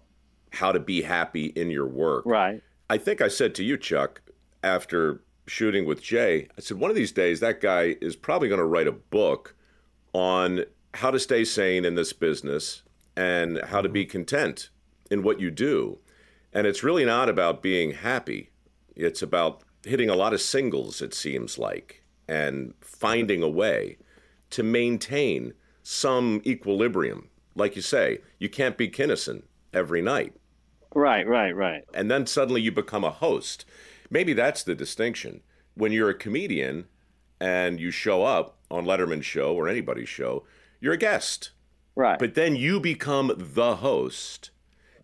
[0.56, 2.24] how to be happy in your work.
[2.26, 2.62] Right.
[2.90, 4.22] I think I said to you, Chuck,
[4.62, 8.58] after shooting with Jay, I said, one of these days, that guy is probably going
[8.58, 9.54] to write a book
[10.12, 12.82] on how to stay sane in this business
[13.16, 14.12] and how to be mm-hmm.
[14.12, 14.70] content
[15.10, 15.98] in what you do.
[16.52, 18.50] And it's really not about being happy,
[18.94, 23.98] it's about hitting a lot of singles, it seems like, and finding a way
[24.50, 25.52] to maintain
[25.82, 27.28] some equilibrium.
[27.54, 29.42] Like you say, you can't be Kinison
[29.72, 30.34] every night.
[30.96, 31.84] Right, right, right.
[31.92, 33.66] And then suddenly you become a host.
[34.08, 35.42] Maybe that's the distinction.
[35.74, 36.86] When you're a comedian
[37.38, 40.44] and you show up on Letterman's show or anybody's show,
[40.80, 41.50] you're a guest.
[41.96, 42.18] Right.
[42.18, 44.52] But then you become the host.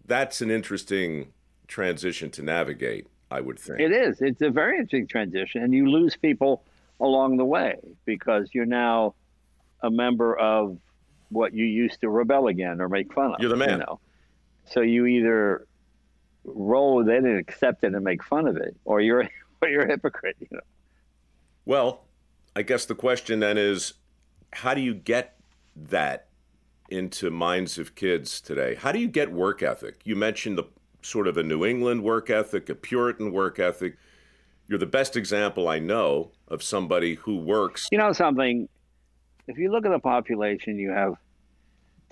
[0.03, 1.35] That's an interesting
[1.69, 3.79] transition to navigate, I would think.
[3.79, 4.23] It is.
[4.23, 5.63] It's a very interesting transition.
[5.63, 6.65] And you lose people
[7.01, 7.77] along the way
[8.07, 9.15] because you're now
[9.83, 10.79] a member of
[11.29, 13.41] what you used to rebel again or make fun of.
[13.41, 13.73] You're the man.
[13.73, 14.01] You know?
[14.65, 15.67] So you either
[16.45, 19.29] roll with it and accept it and make fun of it, or you're
[19.63, 20.37] or you're a hypocrite.
[20.41, 20.61] You know.
[21.65, 22.05] Well,
[22.57, 23.95] I guess the question then is,
[24.53, 25.37] how do you get
[25.77, 26.29] that
[26.89, 28.75] into minds of kids today?
[28.75, 30.01] How do you get work ethic?
[30.05, 30.65] You mentioned the
[31.03, 33.97] sort of a New England work ethic, a Puritan work ethic.
[34.69, 37.89] You're the best example I know of somebody who works.
[37.91, 38.69] You know something?
[39.49, 41.15] If you look at the population, you have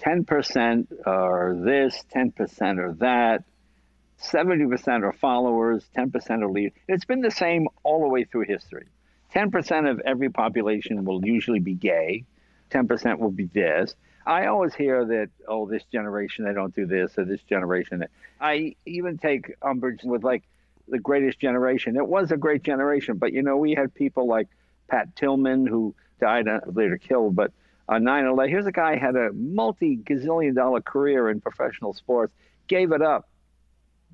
[0.01, 3.45] 10% are this, 10% are that,
[4.22, 6.72] 70% are followers, 10% are leaders.
[6.88, 8.86] It's been the same all the way through history.
[9.34, 12.24] 10% of every population will usually be gay,
[12.70, 13.94] 10% will be this.
[14.26, 18.04] I always hear that, oh, this generation, they don't do this, or this generation.
[18.40, 20.42] I even take umbrage with like
[20.88, 21.96] the greatest generation.
[21.96, 24.48] It was a great generation, but you know, we had people like
[24.88, 27.52] Pat Tillman, who died uh, later killed, but
[27.88, 28.50] uh, 9 11.
[28.50, 32.32] Here's a guy had a multi gazillion dollar career in professional sports,
[32.68, 33.28] gave it up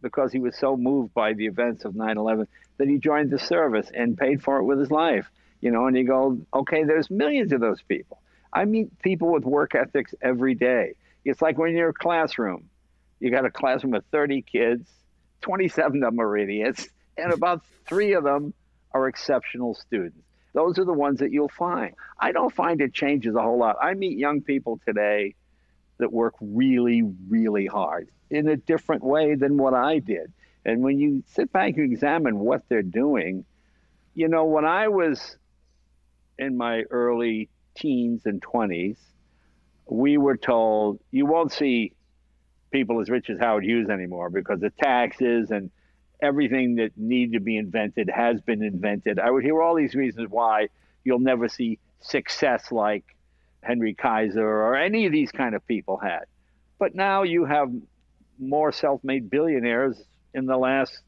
[0.06, 2.46] because he was so moved by the events of 9/11
[2.78, 5.30] that he joined the service and paid for it with his life.
[5.60, 8.20] You know, and you go, okay, there's millions of those people.
[8.52, 10.94] I meet people with work ethics every day.
[11.24, 12.68] It's like when you're a classroom,
[13.20, 14.88] you got a classroom of 30 kids,
[15.40, 18.54] 27 of them are idiots, and about three of them
[18.92, 20.22] are exceptional students.
[20.52, 21.94] Those are the ones that you'll find.
[22.18, 23.76] I don't find it changes a whole lot.
[23.82, 25.34] I meet young people today
[25.98, 30.32] that work really, really hard in a different way than what I did.
[30.64, 33.44] And when you sit back and examine what they're doing,
[34.14, 35.36] you know, when I was
[36.38, 38.98] in my early teens and 20s,
[39.88, 41.92] we were told you won't see
[42.72, 45.70] people as rich as Howard Hughes anymore because the taxes and
[46.20, 49.18] everything that needed to be invented has been invented.
[49.18, 50.68] I would hear all these reasons why
[51.04, 53.04] you'll never see success like
[53.66, 56.24] Henry Kaiser or any of these kind of people had.
[56.78, 57.72] But now you have
[58.38, 60.02] more self-made billionaires
[60.34, 61.00] in the last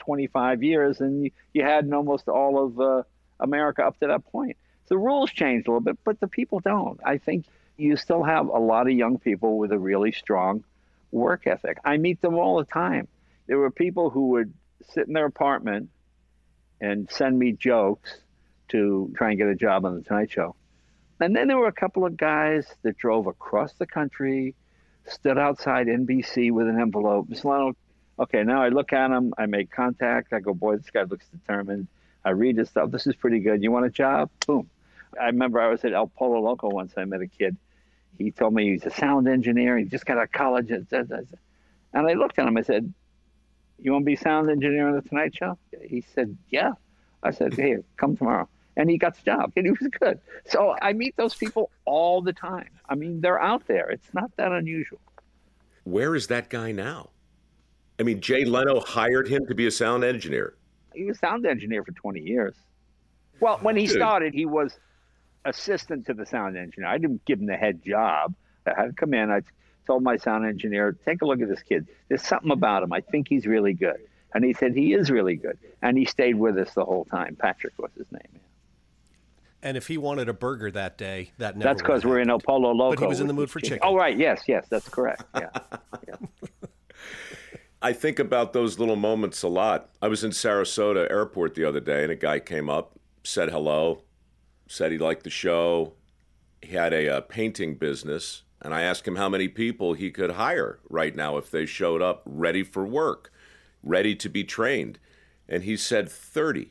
[0.00, 3.02] 25 years than you had in almost all of uh,
[3.38, 4.56] America up to that point.
[4.88, 7.00] The rules changed a little bit, but the people don't.
[7.04, 7.46] I think
[7.76, 10.64] you still have a lot of young people with a really strong
[11.10, 11.78] work ethic.
[11.84, 13.08] I meet them all the time.
[13.46, 14.52] There were people who would
[14.90, 15.90] sit in their apartment
[16.80, 18.18] and send me jokes
[18.68, 20.56] to try and get a job on the Tonight Show.
[21.22, 24.56] And then there were a couple of guys that drove across the country,
[25.06, 27.32] stood outside NBC with an envelope.
[27.32, 27.76] Solano,
[28.18, 31.26] okay, now I look at him, I make contact, I go, boy, this guy looks
[31.28, 31.86] determined.
[32.24, 32.90] I read his stuff.
[32.90, 33.62] This is pretty good.
[33.62, 34.30] You want a job?
[34.46, 34.68] Boom.
[35.20, 36.92] I remember I was at El Pollo Loco once.
[36.96, 37.56] I met a kid.
[38.18, 39.78] He told me he's a sound engineer.
[39.78, 40.70] He just got out of college.
[40.70, 40.86] And
[41.94, 42.56] I looked at him.
[42.56, 42.92] I said,
[43.78, 46.72] "You want to be sound engineer on the Tonight Show?" He said, "Yeah."
[47.22, 50.18] I said, "Hey, come tomorrow." And he got the job, and he was good.
[50.46, 52.70] So I meet those people all the time.
[52.88, 53.90] I mean, they're out there.
[53.90, 55.00] It's not that unusual.
[55.84, 57.10] Where is that guy now?
[58.00, 60.54] I mean, Jay Leno hired him to be a sound engineer.
[60.94, 62.54] He was sound engineer for 20 years.
[63.40, 63.96] Well, when he Dude.
[63.96, 64.78] started, he was
[65.44, 66.88] assistant to the sound engineer.
[66.88, 68.34] I didn't give him the head job.
[68.66, 69.30] I had to come in.
[69.30, 69.42] I
[69.86, 71.88] told my sound engineer, take a look at this kid.
[72.08, 72.92] There's something about him.
[72.92, 74.00] I think he's really good.
[74.34, 75.58] And he said he is really good.
[75.82, 77.36] And he stayed with us the whole time.
[77.36, 78.40] Patrick was his name.
[79.62, 79.68] Yeah.
[79.68, 81.68] And if he wanted a burger that day, that never.
[81.68, 82.96] That's because we're in El Pollo Loco.
[82.96, 83.80] But he was in the mood for chicken.
[83.82, 85.24] Oh right, yes, yes, that's correct.
[85.34, 85.50] Yeah.
[86.08, 86.16] yeah.
[87.80, 89.90] I think about those little moments a lot.
[90.00, 92.92] I was in Sarasota airport the other day, and a guy came up,
[93.24, 94.02] said hello,
[94.68, 95.94] said he liked the show.
[96.60, 100.12] He had a, a uh, painting business, and I asked him how many people he
[100.12, 103.32] could hire right now if they showed up ready for work,
[103.82, 105.00] ready to be trained.
[105.48, 106.70] And he said 30.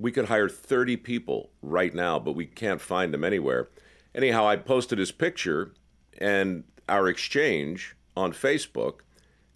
[0.00, 3.68] We could hire 30 people right now, but we can't find them anywhere.
[4.14, 5.74] Anyhow, I posted his picture
[6.18, 9.00] and our exchange on Facebook.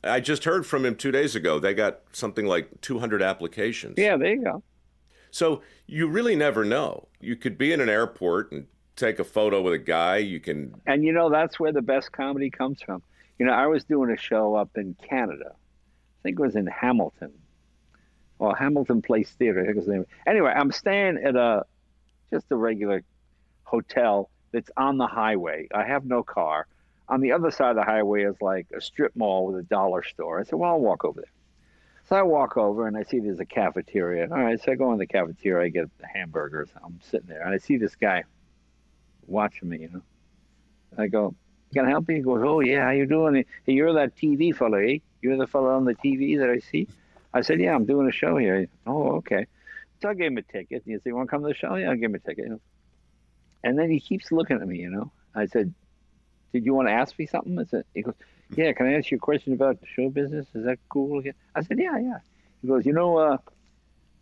[0.04, 1.58] I just heard from him two days ago.
[1.58, 3.94] They got something like 200 applications.
[3.96, 4.62] Yeah, there you go.
[5.30, 7.08] So you really never know.
[7.20, 8.66] You could be in an airport and
[8.96, 10.18] take a photo with a guy.
[10.18, 10.74] You can.
[10.86, 13.02] And you know, that's where the best comedy comes from.
[13.38, 15.52] You know, I was doing a show up in Canada.
[15.54, 17.32] I think it was in Hamilton.
[18.38, 20.06] Or Hamilton Place Theater, I think was the name.
[20.26, 21.64] Anyway, I'm staying at a
[22.30, 23.02] just a regular
[23.62, 25.68] hotel that's on the highway.
[25.74, 26.66] I have no car.
[27.08, 30.02] On the other side of the highway is like a strip mall with a dollar
[30.02, 30.40] store.
[30.40, 31.30] I said, well, I'll walk over there.
[32.08, 34.28] So I walk over and I see there's a cafeteria.
[34.30, 36.68] All right, so I go in the cafeteria, I get hamburgers.
[36.82, 38.24] I'm sitting there and I see this guy
[39.26, 40.02] watching me, you know.
[40.96, 41.34] I go,
[41.72, 42.16] Can I help you?
[42.16, 43.44] He goes, Oh, yeah, how you doing?
[43.64, 44.98] Hey, you're that TV fellow, eh?
[45.22, 46.86] You're the fellow on the TV that I see?
[47.34, 48.68] I said, Yeah, I'm doing a show here.
[48.86, 49.46] Oh, okay.
[50.00, 50.82] So I gave him a ticket.
[50.86, 51.74] He said, You want to come to the show?
[51.74, 52.50] Yeah, I'll give him a ticket.
[53.62, 55.10] And then he keeps looking at me, you know.
[55.34, 55.74] I said,
[56.52, 57.58] Did you want to ask me something?
[57.58, 58.14] I said, He goes,
[58.56, 60.46] yeah, can I ask you a question about the show business?
[60.54, 61.22] Is that cool?
[61.54, 62.18] I said, yeah, yeah.
[62.62, 63.38] He goes, you know, uh,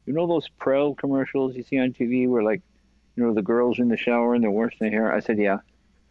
[0.06, 2.62] you know those Prell commercials you see on TV where like,
[3.16, 5.12] you know, the girls in the shower and they're washing their hair?
[5.12, 5.58] I said, yeah.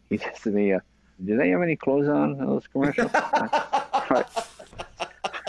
[0.10, 0.80] He says to me, uh,
[1.24, 3.12] do they have any clothes on in those commercials?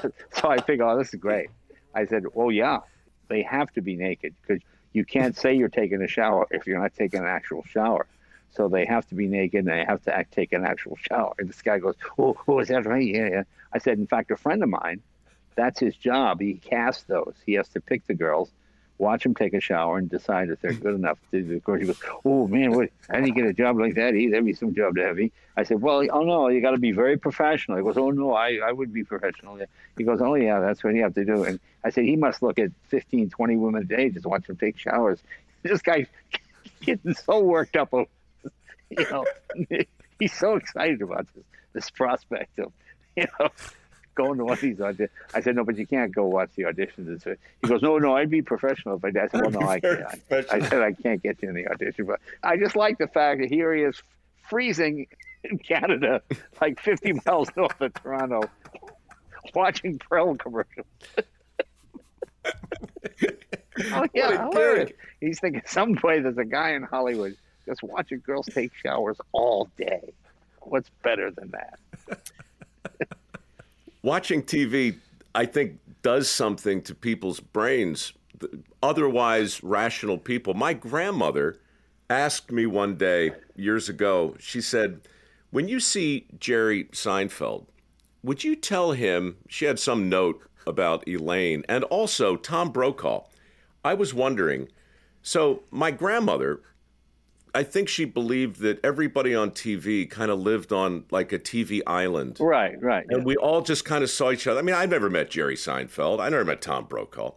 [0.32, 1.48] so I figure, oh, this is great.
[1.94, 2.80] I said, oh, yeah,
[3.28, 6.80] they have to be naked because you can't say you're taking a shower if you're
[6.80, 8.06] not taking an actual shower.
[8.50, 11.32] So they have to be naked and they have to act, take an actual shower.
[11.38, 13.06] And this guy goes, "Oh, oh, is that right?
[13.06, 13.42] Yeah, yeah."
[13.72, 15.00] I said, "In fact, a friend of mine,
[15.54, 16.40] that's his job.
[16.40, 17.34] He casts those.
[17.46, 18.52] He has to pick the girls,
[19.02, 21.80] watch them take a shower, and decide if they're good enough to do." Of course,
[21.80, 22.88] he goes, "Oh man, what?
[23.10, 24.14] I didn't get a job like that.
[24.14, 24.30] Either.
[24.32, 25.18] That'd be some job to have."
[25.56, 28.32] I said, "Well, oh no, you got to be very professional." He goes, "Oh no,
[28.34, 29.58] I, I would be professional."
[29.98, 32.42] He goes, "Oh yeah, that's what you have to do." And I said, "He must
[32.42, 35.18] look at 15, 20 women a day just watch them take showers."
[35.64, 36.08] This guy
[36.80, 37.94] getting so worked up
[38.98, 39.24] you know,
[40.18, 42.72] he's so excited about this this prospect of,
[43.16, 43.48] you know,
[44.14, 45.08] going to one of these auditions.
[45.34, 47.22] I said, no, but you can't go watch the auditions.
[47.62, 49.22] He goes, no, no, I'd be professional if I did.
[49.22, 50.04] I said, well, no, I can't.
[50.30, 52.06] I said, I can't get you in the audition.
[52.06, 54.02] But I just like the fact that here he is
[54.48, 55.06] freezing
[55.44, 56.22] in Canada,
[56.60, 58.42] like 50 miles north of Toronto,
[59.54, 60.86] watching Prell commercials.
[63.92, 64.84] oh yeah.
[65.20, 67.36] He's thinking some way there's a guy in Hollywood
[67.66, 70.12] just watching girls take showers all day.
[70.60, 71.78] What's better than that?
[74.02, 74.98] Watching TV,
[75.34, 78.12] I think, does something to people's brains.
[78.82, 80.54] Otherwise, rational people.
[80.54, 81.60] My grandmother
[82.10, 85.02] asked me one day years ago, she said,
[85.50, 87.66] When you see Jerry Seinfeld,
[88.24, 93.24] would you tell him she had some note about Elaine and also Tom Brokaw?
[93.84, 94.68] I was wondering.
[95.22, 96.60] So, my grandmother,
[97.54, 101.82] I think she believed that everybody on TV kind of lived on like a TV
[101.86, 102.38] island.
[102.40, 103.04] Right, right.
[103.08, 103.24] And yeah.
[103.24, 104.58] we all just kind of saw each other.
[104.58, 106.20] I mean, I've never met Jerry Seinfeld.
[106.20, 107.32] I never met Tom Brokaw.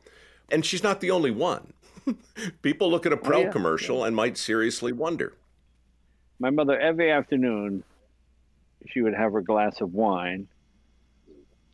[0.49, 1.73] And she's not the only one.
[2.61, 4.07] People look at a Prell oh, yeah, commercial yeah.
[4.07, 5.33] and might seriously wonder.
[6.39, 7.83] My mother, every afternoon,
[8.87, 10.47] she would have her glass of wine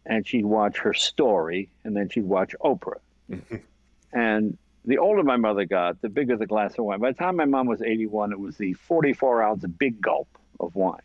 [0.05, 2.99] and she'd watch her story and then she'd watch Oprah.
[4.13, 6.99] and the older my mother got, the bigger the glass of wine.
[6.99, 10.27] By the time my mom was 81, it was the 44 ounce big gulp
[10.59, 11.01] of wine.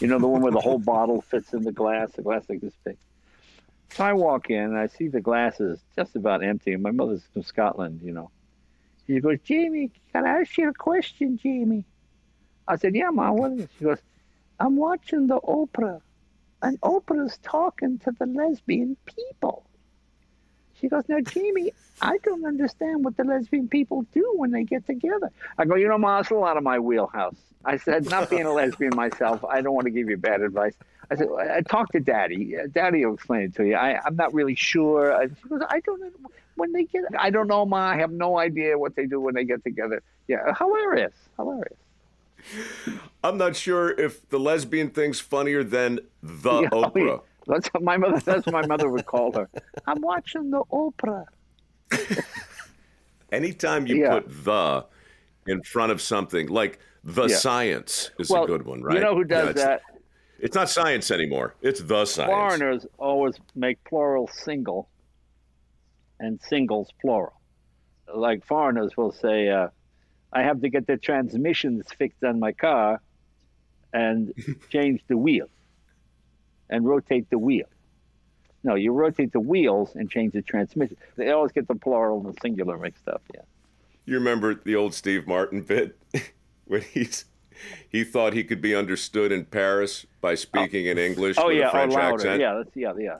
[0.00, 2.60] You know, the one where the whole bottle fits in the glass, the glass like
[2.60, 2.96] this big.
[3.90, 6.72] So I walk in and I see the glasses just about empty.
[6.72, 8.30] And my mother's from Scotland, you know.
[9.06, 11.84] She goes, Jamie, can I ask you a question, Jamie?
[12.66, 13.70] I said, Yeah, Mom, what is it?
[13.78, 13.98] She goes,
[14.58, 16.00] I'm watching the Oprah,
[16.62, 19.65] and Oprah's talking to the lesbian people.
[20.80, 24.86] She goes, Now, Jamie, I don't understand what the lesbian people do when they get
[24.86, 25.30] together.
[25.58, 27.36] I go, You know, Ma, it's a lot of my wheelhouse.
[27.64, 30.74] I said, Not being a lesbian myself, I don't want to give you bad advice.
[31.10, 32.56] I said, I talked to Daddy.
[32.56, 33.76] Uh, Daddy will explain it to you.
[33.76, 35.28] I, I'm not really sure.
[35.42, 36.10] She goes, I don't know
[36.56, 37.04] when they get.
[37.18, 37.90] I don't know, Ma.
[37.90, 40.02] I have no idea what they do when they get together.
[40.26, 41.78] Yeah, hilarious, hilarious.
[43.22, 46.90] I'm not sure if the lesbian thing's funnier than the oh, yeah, Oprah.
[46.90, 48.20] I mean, that's what my mother.
[48.20, 49.48] That's what my mother would call her.
[49.86, 51.26] I'm watching the Oprah.
[53.32, 54.20] Anytime you yeah.
[54.20, 54.86] put the
[55.46, 57.36] in front of something like the yeah.
[57.36, 58.96] science is well, a good one, right?
[58.96, 59.82] You know who does that?
[60.38, 61.54] It's not science anymore.
[61.62, 62.30] It's the science.
[62.30, 64.88] Foreigners always make plural single
[66.20, 67.40] and singles plural.
[68.12, 69.68] Like foreigners will say, uh,
[70.32, 73.00] I have to get the transmissions fixed on my car
[73.92, 74.32] and
[74.70, 75.48] change the wheel
[76.70, 77.66] and rotate the wheel.
[78.62, 80.96] No, you rotate the wheels and change the transmission.
[81.16, 83.22] They always get the plural and the singular mixed up.
[83.32, 83.42] Yeah.
[84.06, 85.96] You remember the old Steve Martin bit
[86.64, 87.26] when he's
[87.88, 90.90] he thought he could be understood in Paris by speaking oh.
[90.90, 92.40] in English oh, with yeah, a French accent.
[92.40, 93.18] Yeah, that's, yeah, yeah.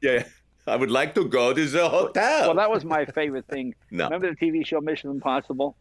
[0.00, 0.24] Yeah,
[0.66, 2.48] I would like to go to the hotel.
[2.48, 3.74] Well, that was my favorite thing.
[3.90, 4.04] no.
[4.04, 5.76] Remember the TV show Mission Impossible?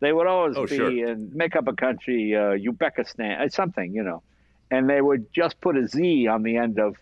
[0.00, 0.90] They would always oh, be sure.
[0.90, 4.22] in make up a country, uh, Uzbekistan, uh, something, you know,
[4.70, 6.96] and they would just put a Z on the end of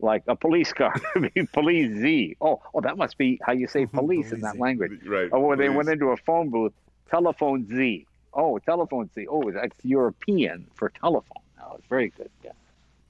[0.00, 0.94] like a police car,
[1.52, 2.36] police Z.
[2.40, 5.04] Oh, oh, that must be how you say police in that language.
[5.06, 5.28] Right.
[5.32, 5.70] Or when police.
[5.70, 6.72] they went into a phone booth,
[7.10, 8.06] telephone Z.
[8.32, 9.26] Oh, telephone Z.
[9.28, 11.42] Oh, that's European for telephone.
[11.60, 12.30] Oh, it's very good.
[12.44, 12.52] Yeah.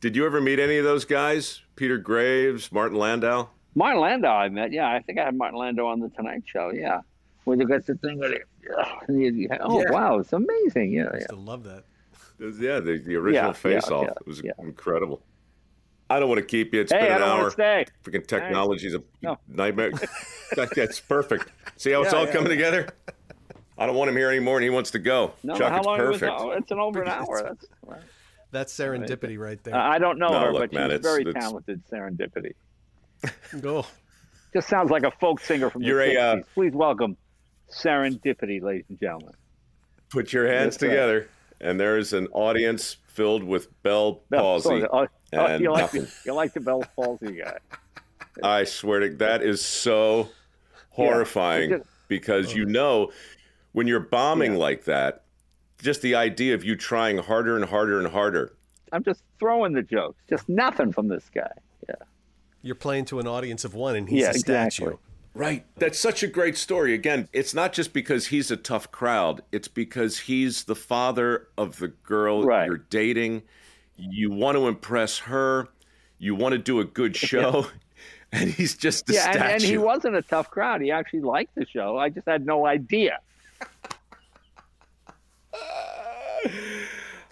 [0.01, 1.61] Did you ever meet any of those guys?
[1.77, 3.49] Peter Graves, Martin Landau?
[3.75, 4.73] Martin Landau, I met.
[4.73, 6.71] Yeah, I think I had Martin Landau on the Tonight Show.
[6.71, 7.01] Yeah,
[7.45, 8.43] where they got the thing with it.
[9.61, 9.91] Oh yeah.
[9.91, 10.93] wow, it's amazing.
[10.93, 11.25] Yeah, I yeah.
[11.25, 11.85] still love that.
[12.39, 14.05] Yeah, the, the original yeah, Face yeah, Off.
[14.05, 15.23] Yeah, it was incredible.
[16.11, 16.81] I don't want to keep you.
[16.81, 17.39] It's hey, been I an don't hour.
[17.39, 17.87] Want to stay.
[18.03, 19.39] Freaking technology's a no.
[19.47, 19.93] nightmare.
[20.57, 21.51] That's perfect.
[21.77, 22.89] See how it's all coming together?
[23.77, 25.33] I don't want him here anymore, and he wants to go.
[25.43, 26.33] No, Chuck, how it's long perfect.
[26.33, 27.43] Was, oh, it's an over an hour.
[27.43, 27.67] That's
[28.51, 29.75] that's serendipity right there.
[29.75, 31.35] Uh, I don't know no, her, look, but man, she's it's, very it's...
[31.35, 31.83] talented.
[31.91, 32.55] Serendipity.
[33.61, 33.85] Go.
[34.53, 36.41] Just sounds like a folk singer from You're the a, 60s.
[36.41, 37.17] Uh, Please welcome
[37.71, 39.35] Serendipity, ladies and gentlemen.
[40.09, 41.29] Put your hands That's together, right.
[41.61, 44.85] And there is an audience filled with Bell palsy.
[44.93, 46.03] Oh, oh, and you, like nothing.
[46.03, 47.59] the, you like the Bell palsy guy.
[48.43, 50.29] I swear to that is so
[50.91, 51.79] horrifying Yeah.
[52.09, 52.69] because you oh.
[52.71, 53.13] know
[53.73, 54.59] when you're bombing Yeah.
[54.59, 55.25] like that,
[55.83, 58.53] just the idea of you trying harder and harder and harder.
[58.93, 60.23] I'm just throwing the jokes.
[60.29, 61.51] Just nothing from this guy.
[61.89, 61.95] Yeah.
[62.63, 64.85] You're playing to an audience of one, and he's Yeah, a statue.
[64.85, 64.97] exactly.
[65.39, 65.65] Right.
[65.77, 66.95] That's such a great story.
[66.95, 71.79] Again, it's not just because he's a tough crowd, it's because he's the father of
[71.79, 72.67] the girl Right.
[72.67, 73.43] you're dating.
[73.97, 75.69] You want to impress her,
[76.19, 77.69] you want to do a good show,
[78.33, 80.81] and he's just a yeah, and, and he wasn't a tough crowd.
[80.81, 81.97] He actually liked the show.
[81.97, 83.21] I just had no idea.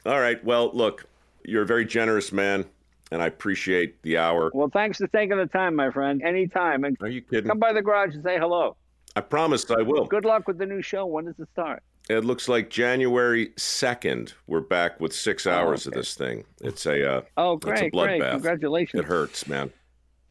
[0.06, 0.42] All right.
[0.44, 1.06] Well, look,
[1.44, 2.66] you're a very generous man,
[3.12, 4.50] and I appreciate the hour.
[4.54, 6.22] Well, thanks for taking the time, my friend.
[6.22, 6.84] Anytime.
[6.84, 7.48] And Are you kidding?
[7.48, 8.76] come by the garage and say hello.
[9.14, 10.04] I promised I will.
[10.06, 11.06] Good luck with the new show.
[11.06, 11.82] When does it start?
[12.08, 15.96] It looks like January 2nd, we're back with six hours Oh, okay.
[15.98, 16.44] of this thing.
[16.60, 18.22] It's a, uh, Oh, it's a great, great!
[18.30, 19.00] Congratulations.
[19.02, 19.72] It hurts, man.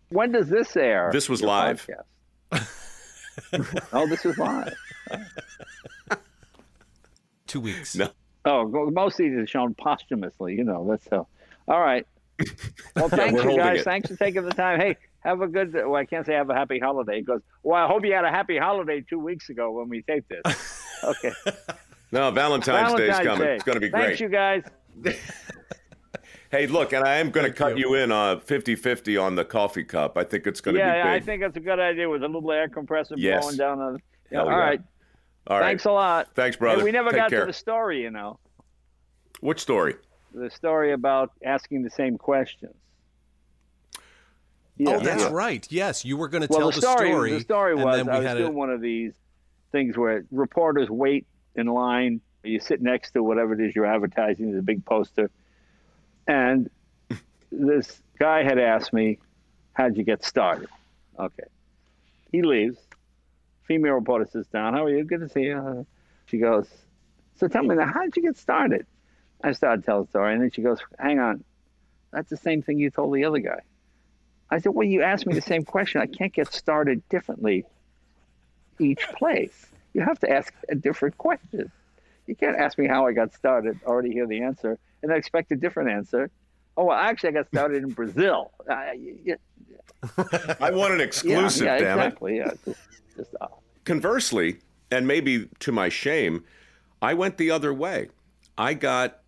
[0.09, 1.09] When does this air?
[1.11, 1.86] This was your live.
[2.51, 3.89] podcast?
[3.93, 4.73] oh, this was live.
[7.47, 7.95] Two weeks.
[7.95, 8.09] No.
[8.45, 10.55] Oh, well, most of these are shown posthumously.
[10.55, 11.28] You know, that's so.
[11.67, 12.05] All right.
[12.96, 13.82] Well, thank we're you guys.
[13.82, 13.84] it.
[13.84, 14.80] Thanks for taking the time.
[14.80, 15.74] Hey, have a good.
[15.74, 17.20] Well, I can't say have a happy holiday.
[17.22, 20.30] Because well, I hope you had a happy holiday two weeks ago when we taped
[20.30, 20.82] this.
[21.04, 21.32] Okay.
[22.12, 23.48] No, Valentine's, Day's Valentine's coming.
[23.48, 23.56] Day.
[23.56, 24.20] It's going to be Thanks, great.
[24.22, 24.64] you guys.
[26.52, 27.90] Hey, look, and I am going to cut you.
[27.90, 30.18] you in uh, 50-50 on the coffee cup.
[30.18, 32.24] I think it's going to Yeah, be yeah, I think that's a good idea with
[32.24, 33.42] a little air compressor Yes.
[33.42, 34.00] blowing down on.
[34.32, 34.58] Yeah, Hell all yeah.
[34.58, 34.82] right.
[35.48, 35.66] All right.
[35.66, 36.34] Thanks a lot.
[36.34, 36.80] Thanks, brother.
[36.80, 37.42] Hey, we never Take got care.
[37.42, 38.40] to the story, you know,
[39.42, 39.96] Which story?
[40.36, 42.76] The story about asking the same questions.
[43.98, 44.02] Oh,
[44.78, 44.96] yeah.
[44.98, 45.30] Oh, that's Yeah.
[45.32, 45.66] right.
[45.72, 47.32] Yes, you were going to well, tell the story, story.
[47.32, 49.14] the story and was then we I was had doing a, one of these
[49.72, 51.26] things where reporters wait
[51.56, 52.20] in line.
[52.44, 55.32] You sit next to whatever it is you're advertising, the big poster,
[56.28, 56.70] and
[57.52, 59.18] this guy had asked me,
[59.74, 60.70] "How'd you get started?"
[61.18, 61.46] Okay,
[62.32, 62.78] he leaves.
[63.64, 64.74] Female reporter sits down.
[64.74, 65.04] How are you?
[65.06, 65.88] Good to see you.
[66.28, 66.68] She goes,
[67.38, 68.86] "So tell me now, how'd you get started?"
[69.44, 71.44] I started telling the story, and then she goes, "Hang on,
[72.12, 73.62] that's the same thing you told the other guy."
[74.50, 76.02] I said, Well, you asked me the same question.
[76.02, 77.66] I can't get started differently
[78.80, 79.66] each place.
[79.94, 81.72] You have to ask a different question.
[82.28, 85.52] You can't ask me how I got started, already hear the answer, and then expect
[85.52, 86.30] a different answer.
[86.78, 88.52] Oh, well, actually, I got started in Brazil.
[88.70, 88.92] Uh,
[89.24, 89.36] yeah,
[90.60, 92.18] I want an exclusive, yeah, damn it.
[92.22, 92.80] Yeah, just,
[93.16, 93.48] just, uh,
[93.86, 94.58] Conversely,
[94.92, 96.44] and maybe to my shame,
[97.02, 98.10] I went the other way.
[98.58, 99.20] I got,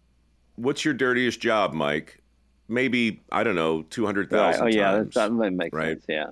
[0.57, 2.21] what's your dirtiest job, Mike?
[2.67, 4.61] Maybe, I don't know, 200,000 right.
[4.61, 5.13] Oh, yeah, times.
[5.15, 5.97] that, might make right?
[5.97, 6.05] sense.
[6.09, 6.25] Yeah.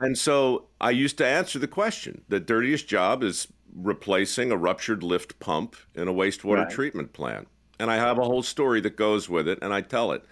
[0.00, 2.22] And so I used to answer the question.
[2.28, 6.70] The dirtiest job is replacing a ruptured lift pump in a wastewater Right.
[6.70, 7.48] treatment plant.
[7.80, 10.24] And I have a whole story that goes with it, and I tell it.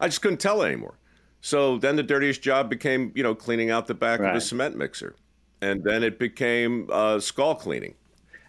[0.00, 0.98] I just couldn't tell it anymore.
[1.42, 4.76] So then the dirtiest job became, you know, cleaning out the back of a cement
[4.76, 5.14] mixer.
[5.60, 7.94] And then it became uh, skull cleaning.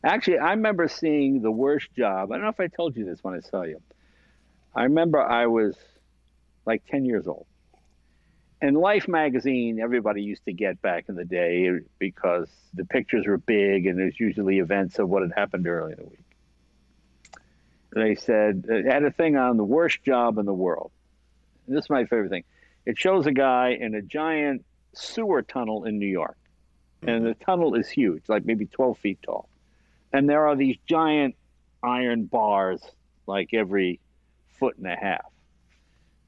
[0.04, 2.32] Actually, I remember seeing the worst job.
[2.32, 3.82] I don't know if I told you this when I saw you.
[4.76, 5.76] I remember I was
[6.66, 7.48] like 10 years old.
[8.62, 11.70] And Life magazine, everybody used to get back in the day
[12.00, 16.04] because the pictures were big and there's usually events of what had happened earlier in
[16.04, 16.20] the week.
[17.94, 20.92] They said, it had a thing on the worst job in the world.
[21.66, 22.44] And this is my favorite thing.
[22.86, 26.38] It shows a guy in a giant sewer tunnel in New York.
[27.04, 29.50] And the tunnel is huge, like maybe 12 feet tall
[30.14, 31.36] and there are these giant
[31.84, 32.82] iron bars
[33.26, 34.00] like every
[34.60, 35.26] foot and a half.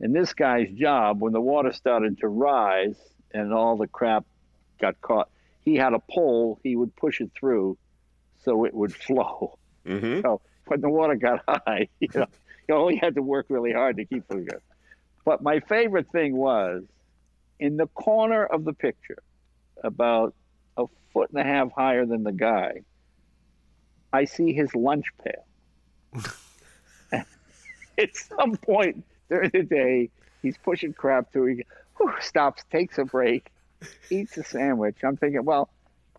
[0.02, 2.96] And this guy's job, when the water started to rise
[3.32, 4.26] and all the crap
[4.80, 5.30] got caught,
[5.62, 7.78] he had a pole, he would push it through
[8.44, 9.58] so it would flow.
[9.86, 12.28] hmm So when the water got high, you know,
[12.68, 14.62] you only had to work really hard to keep it good.
[15.26, 16.84] But my favorite thing was
[17.60, 19.22] in the corner of the picture,
[19.84, 20.34] about
[20.78, 22.82] a foot and a half higher than the guy,
[24.12, 25.46] I see his lunch pail.
[27.98, 30.10] At some point during the day,
[30.42, 31.58] he's pushing crap through.
[31.58, 31.66] He
[31.98, 33.52] whew, stops, takes a break,
[34.10, 34.98] eats a sandwich.
[35.04, 35.70] I'm thinking, well,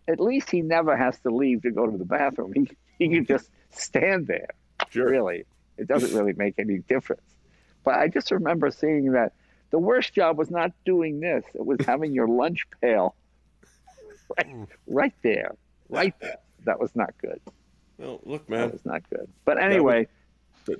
[0.07, 2.53] at least he never has to leave to go to the bathroom.
[2.53, 2.69] He
[2.99, 4.49] he can just stand there.
[4.89, 5.09] Sure.
[5.09, 5.45] Really,
[5.77, 7.23] it doesn't really make any difference.
[7.83, 9.33] But I just remember seeing that
[9.71, 13.15] the worst job was not doing this; it was having your lunch pail
[14.37, 15.55] right, right there,
[15.89, 16.37] right there.
[16.65, 17.41] That was not good.
[18.01, 18.71] Well, look, That man.
[18.71, 19.29] was not good.
[19.45, 20.07] But anyway,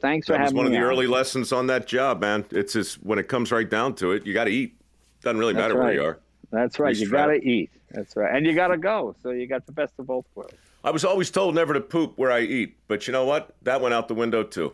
[0.01, 0.84] thanks for That was having one of the on.
[0.84, 2.45] early lessons on that job, man.
[2.51, 4.76] It's just when it comes right down to it, you got to eat.
[5.22, 6.19] Doesn't really That's matter where you are.
[6.51, 6.95] That's right.
[6.95, 7.69] You got to eat.
[7.91, 8.36] That's right.
[8.36, 9.15] And you got to go.
[9.22, 10.55] So you got the best of both worlds.
[10.84, 13.55] I was always told never to poop where I eat, but you know what?
[13.61, 14.74] That went out the window too.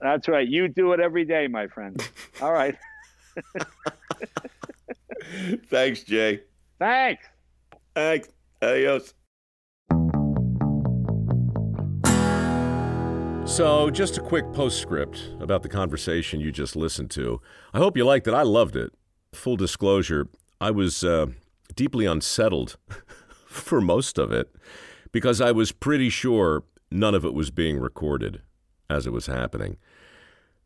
[0.00, 0.46] That's right.
[0.46, 2.00] You do it every day, my friend.
[2.40, 2.76] All right.
[5.68, 6.42] Thanks, Jay.
[6.78, 7.26] Thanks.
[7.94, 8.28] Thanks.
[8.62, 9.14] Adios.
[13.48, 17.40] So, just a quick postscript about the conversation you just listened to.
[17.72, 18.34] I hope you liked it.
[18.34, 18.92] I loved it.
[19.32, 20.28] Full disclosure,
[20.60, 21.28] I was uh,
[21.74, 22.76] deeply unsettled
[23.46, 24.54] for most of it
[25.12, 28.42] because I was pretty sure none of it was being recorded
[28.88, 29.78] as it was happening.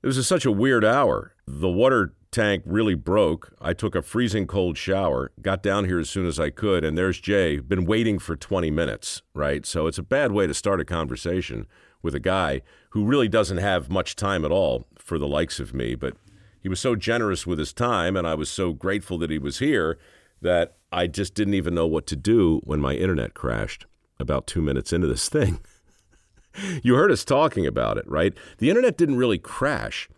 [0.02, 1.34] It was such a weird hour.
[1.46, 3.54] The water tank really broke.
[3.60, 6.98] I took a freezing cold shower, got down here as soon as I could, and
[6.98, 9.64] there's Jay, been waiting for 20 minutes, right?
[9.64, 11.66] So it's a bad way to start a conversation
[12.02, 15.72] with a guy who really doesn't have much time at all for the likes of
[15.72, 16.14] me, but
[16.60, 19.58] he was so generous with his time and I was so grateful that he was
[19.58, 19.98] here
[20.40, 23.86] that I just didn't even know what to do when my internet crashed
[24.18, 25.60] about 2 minutes into this thing.
[26.82, 28.34] you heard us talking about it, right?
[28.58, 30.08] The internet didn't really crash,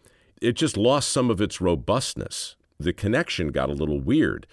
[0.40, 2.56] it just lost some of its robustness.
[2.78, 4.46] The connection got a little weird.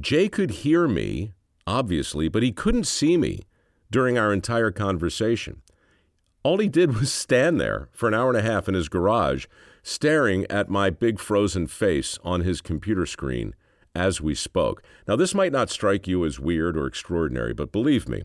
[0.00, 1.32] Jay could hear me,
[1.66, 3.40] obviously, but he couldn't see me
[3.90, 5.62] during our entire conversation.
[6.48, 9.44] All he did was stand there for an hour and a half in his garage,
[9.82, 13.54] staring at my big frozen face on his computer screen
[13.94, 14.82] as we spoke.
[15.06, 18.22] Now, this might not strike you as weird or extraordinary, but believe me,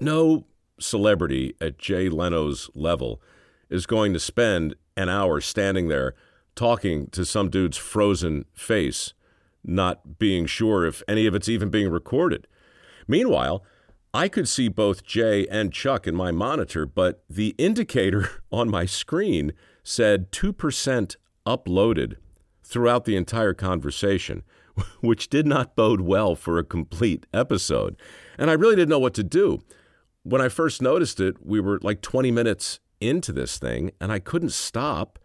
[0.00, 0.44] no
[0.80, 3.22] celebrity at Jay Leno's level
[3.70, 6.16] is going to spend an hour standing there
[6.56, 9.14] talking to some dude's frozen face,
[9.62, 12.48] not being sure if any of it's even being recorded.
[13.06, 13.62] Meanwhile,
[14.14, 18.86] I could see both Jay and Chuck in my monitor, but the indicator on my
[18.86, 19.52] screen
[19.82, 22.16] said 2% uploaded
[22.62, 24.42] throughout the entire conversation,
[25.00, 27.96] which did not bode well for a complete episode.
[28.38, 29.62] And I really didn't know what to do
[30.26, 34.18] when I first noticed it, we were like 20 minutes into this thing and I
[34.18, 35.20] couldn't stop.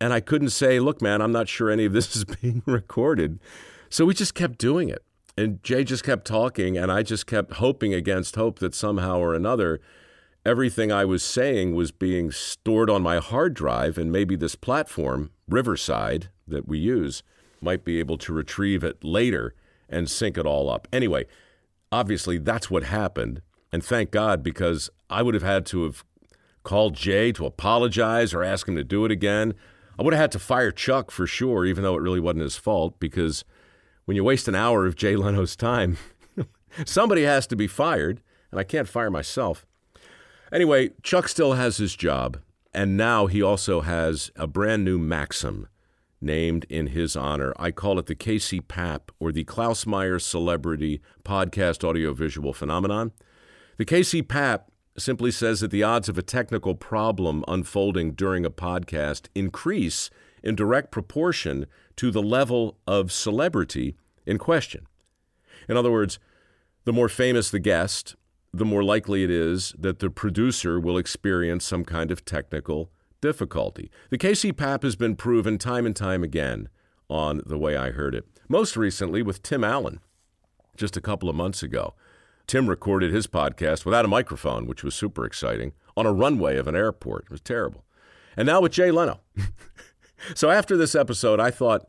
[0.00, 3.40] And I couldn't say, look, man, I'm not sure any of this is being recorded.
[3.90, 5.02] So we just kept doing it.
[5.38, 9.34] And Jay just kept talking, and I just kept hoping against hope that somehow or
[9.34, 9.80] another,
[10.44, 15.30] everything I was saying was being stored on my hard drive, and maybe this platform,
[15.48, 17.22] Riverside, that we use,
[17.60, 19.54] might be able to retrieve it later
[19.88, 20.88] and sync it all up.
[20.92, 21.24] Anyway,
[21.92, 23.40] obviously, that's what happened.
[23.70, 26.04] And thank God, because I would have had to have
[26.64, 29.54] called Jay to apologize or ask him to do it again.
[29.96, 32.56] I would have had to fire Chuck for sure, even though it really wasn't his
[32.56, 33.44] fault, because
[34.08, 35.98] when you waste an hour of Jay Leno's time,
[36.86, 39.66] somebody has to be fired, and I can't fire myself.
[40.50, 42.38] Anyway, Chuck still has his job,
[42.72, 45.68] and now he also has a brand new Maxim
[46.22, 47.52] named in his honor.
[47.58, 53.12] I call it the KC Papp or the Klausmeyer Celebrity Podcast Audiovisual Phenomenon.
[53.76, 58.50] The KC Papp simply says that the odds of a technical problem unfolding during a
[58.50, 60.08] podcast increase
[60.42, 61.66] in direct proportion
[61.96, 64.86] to the level of celebrity in question.
[65.68, 66.18] In other words,
[66.84, 68.16] the more famous the guest,
[68.52, 73.90] the more likely it is that the producer will experience some kind of technical difficulty.
[74.10, 76.68] The KC Papp has been proven time and time again
[77.08, 80.00] on The Way I Heard It, most recently with Tim Allen
[80.78, 81.94] just a couple of months ago.
[82.46, 86.66] Tim recorded his podcast without a microphone, which was super exciting, on a runway of
[86.66, 87.24] an airport.
[87.24, 87.84] It was terrible.
[88.36, 89.20] And now with Jay Leno.
[90.34, 91.86] so after this episode, I thought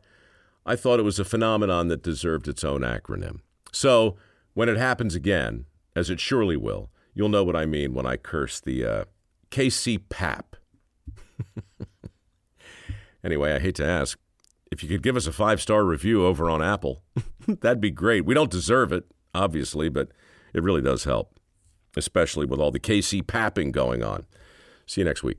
[0.66, 3.40] I thought it was a phenomenon that deserved its own acronym.
[3.72, 4.16] So
[4.54, 5.64] when it happens again,
[5.96, 9.04] as it surely will, you'll know what I mean when I curse the uh,
[9.50, 10.54] KC Papp.
[13.24, 14.18] anyway, I hate to ask
[14.70, 17.02] if you could give us a five star review over on Apple,
[17.48, 18.24] that'd be great.
[18.24, 19.04] We don't deserve it,
[19.34, 20.08] obviously, but
[20.54, 21.38] it really does help,
[21.96, 24.26] especially with all the KC papping going on.
[24.86, 25.38] See you next week.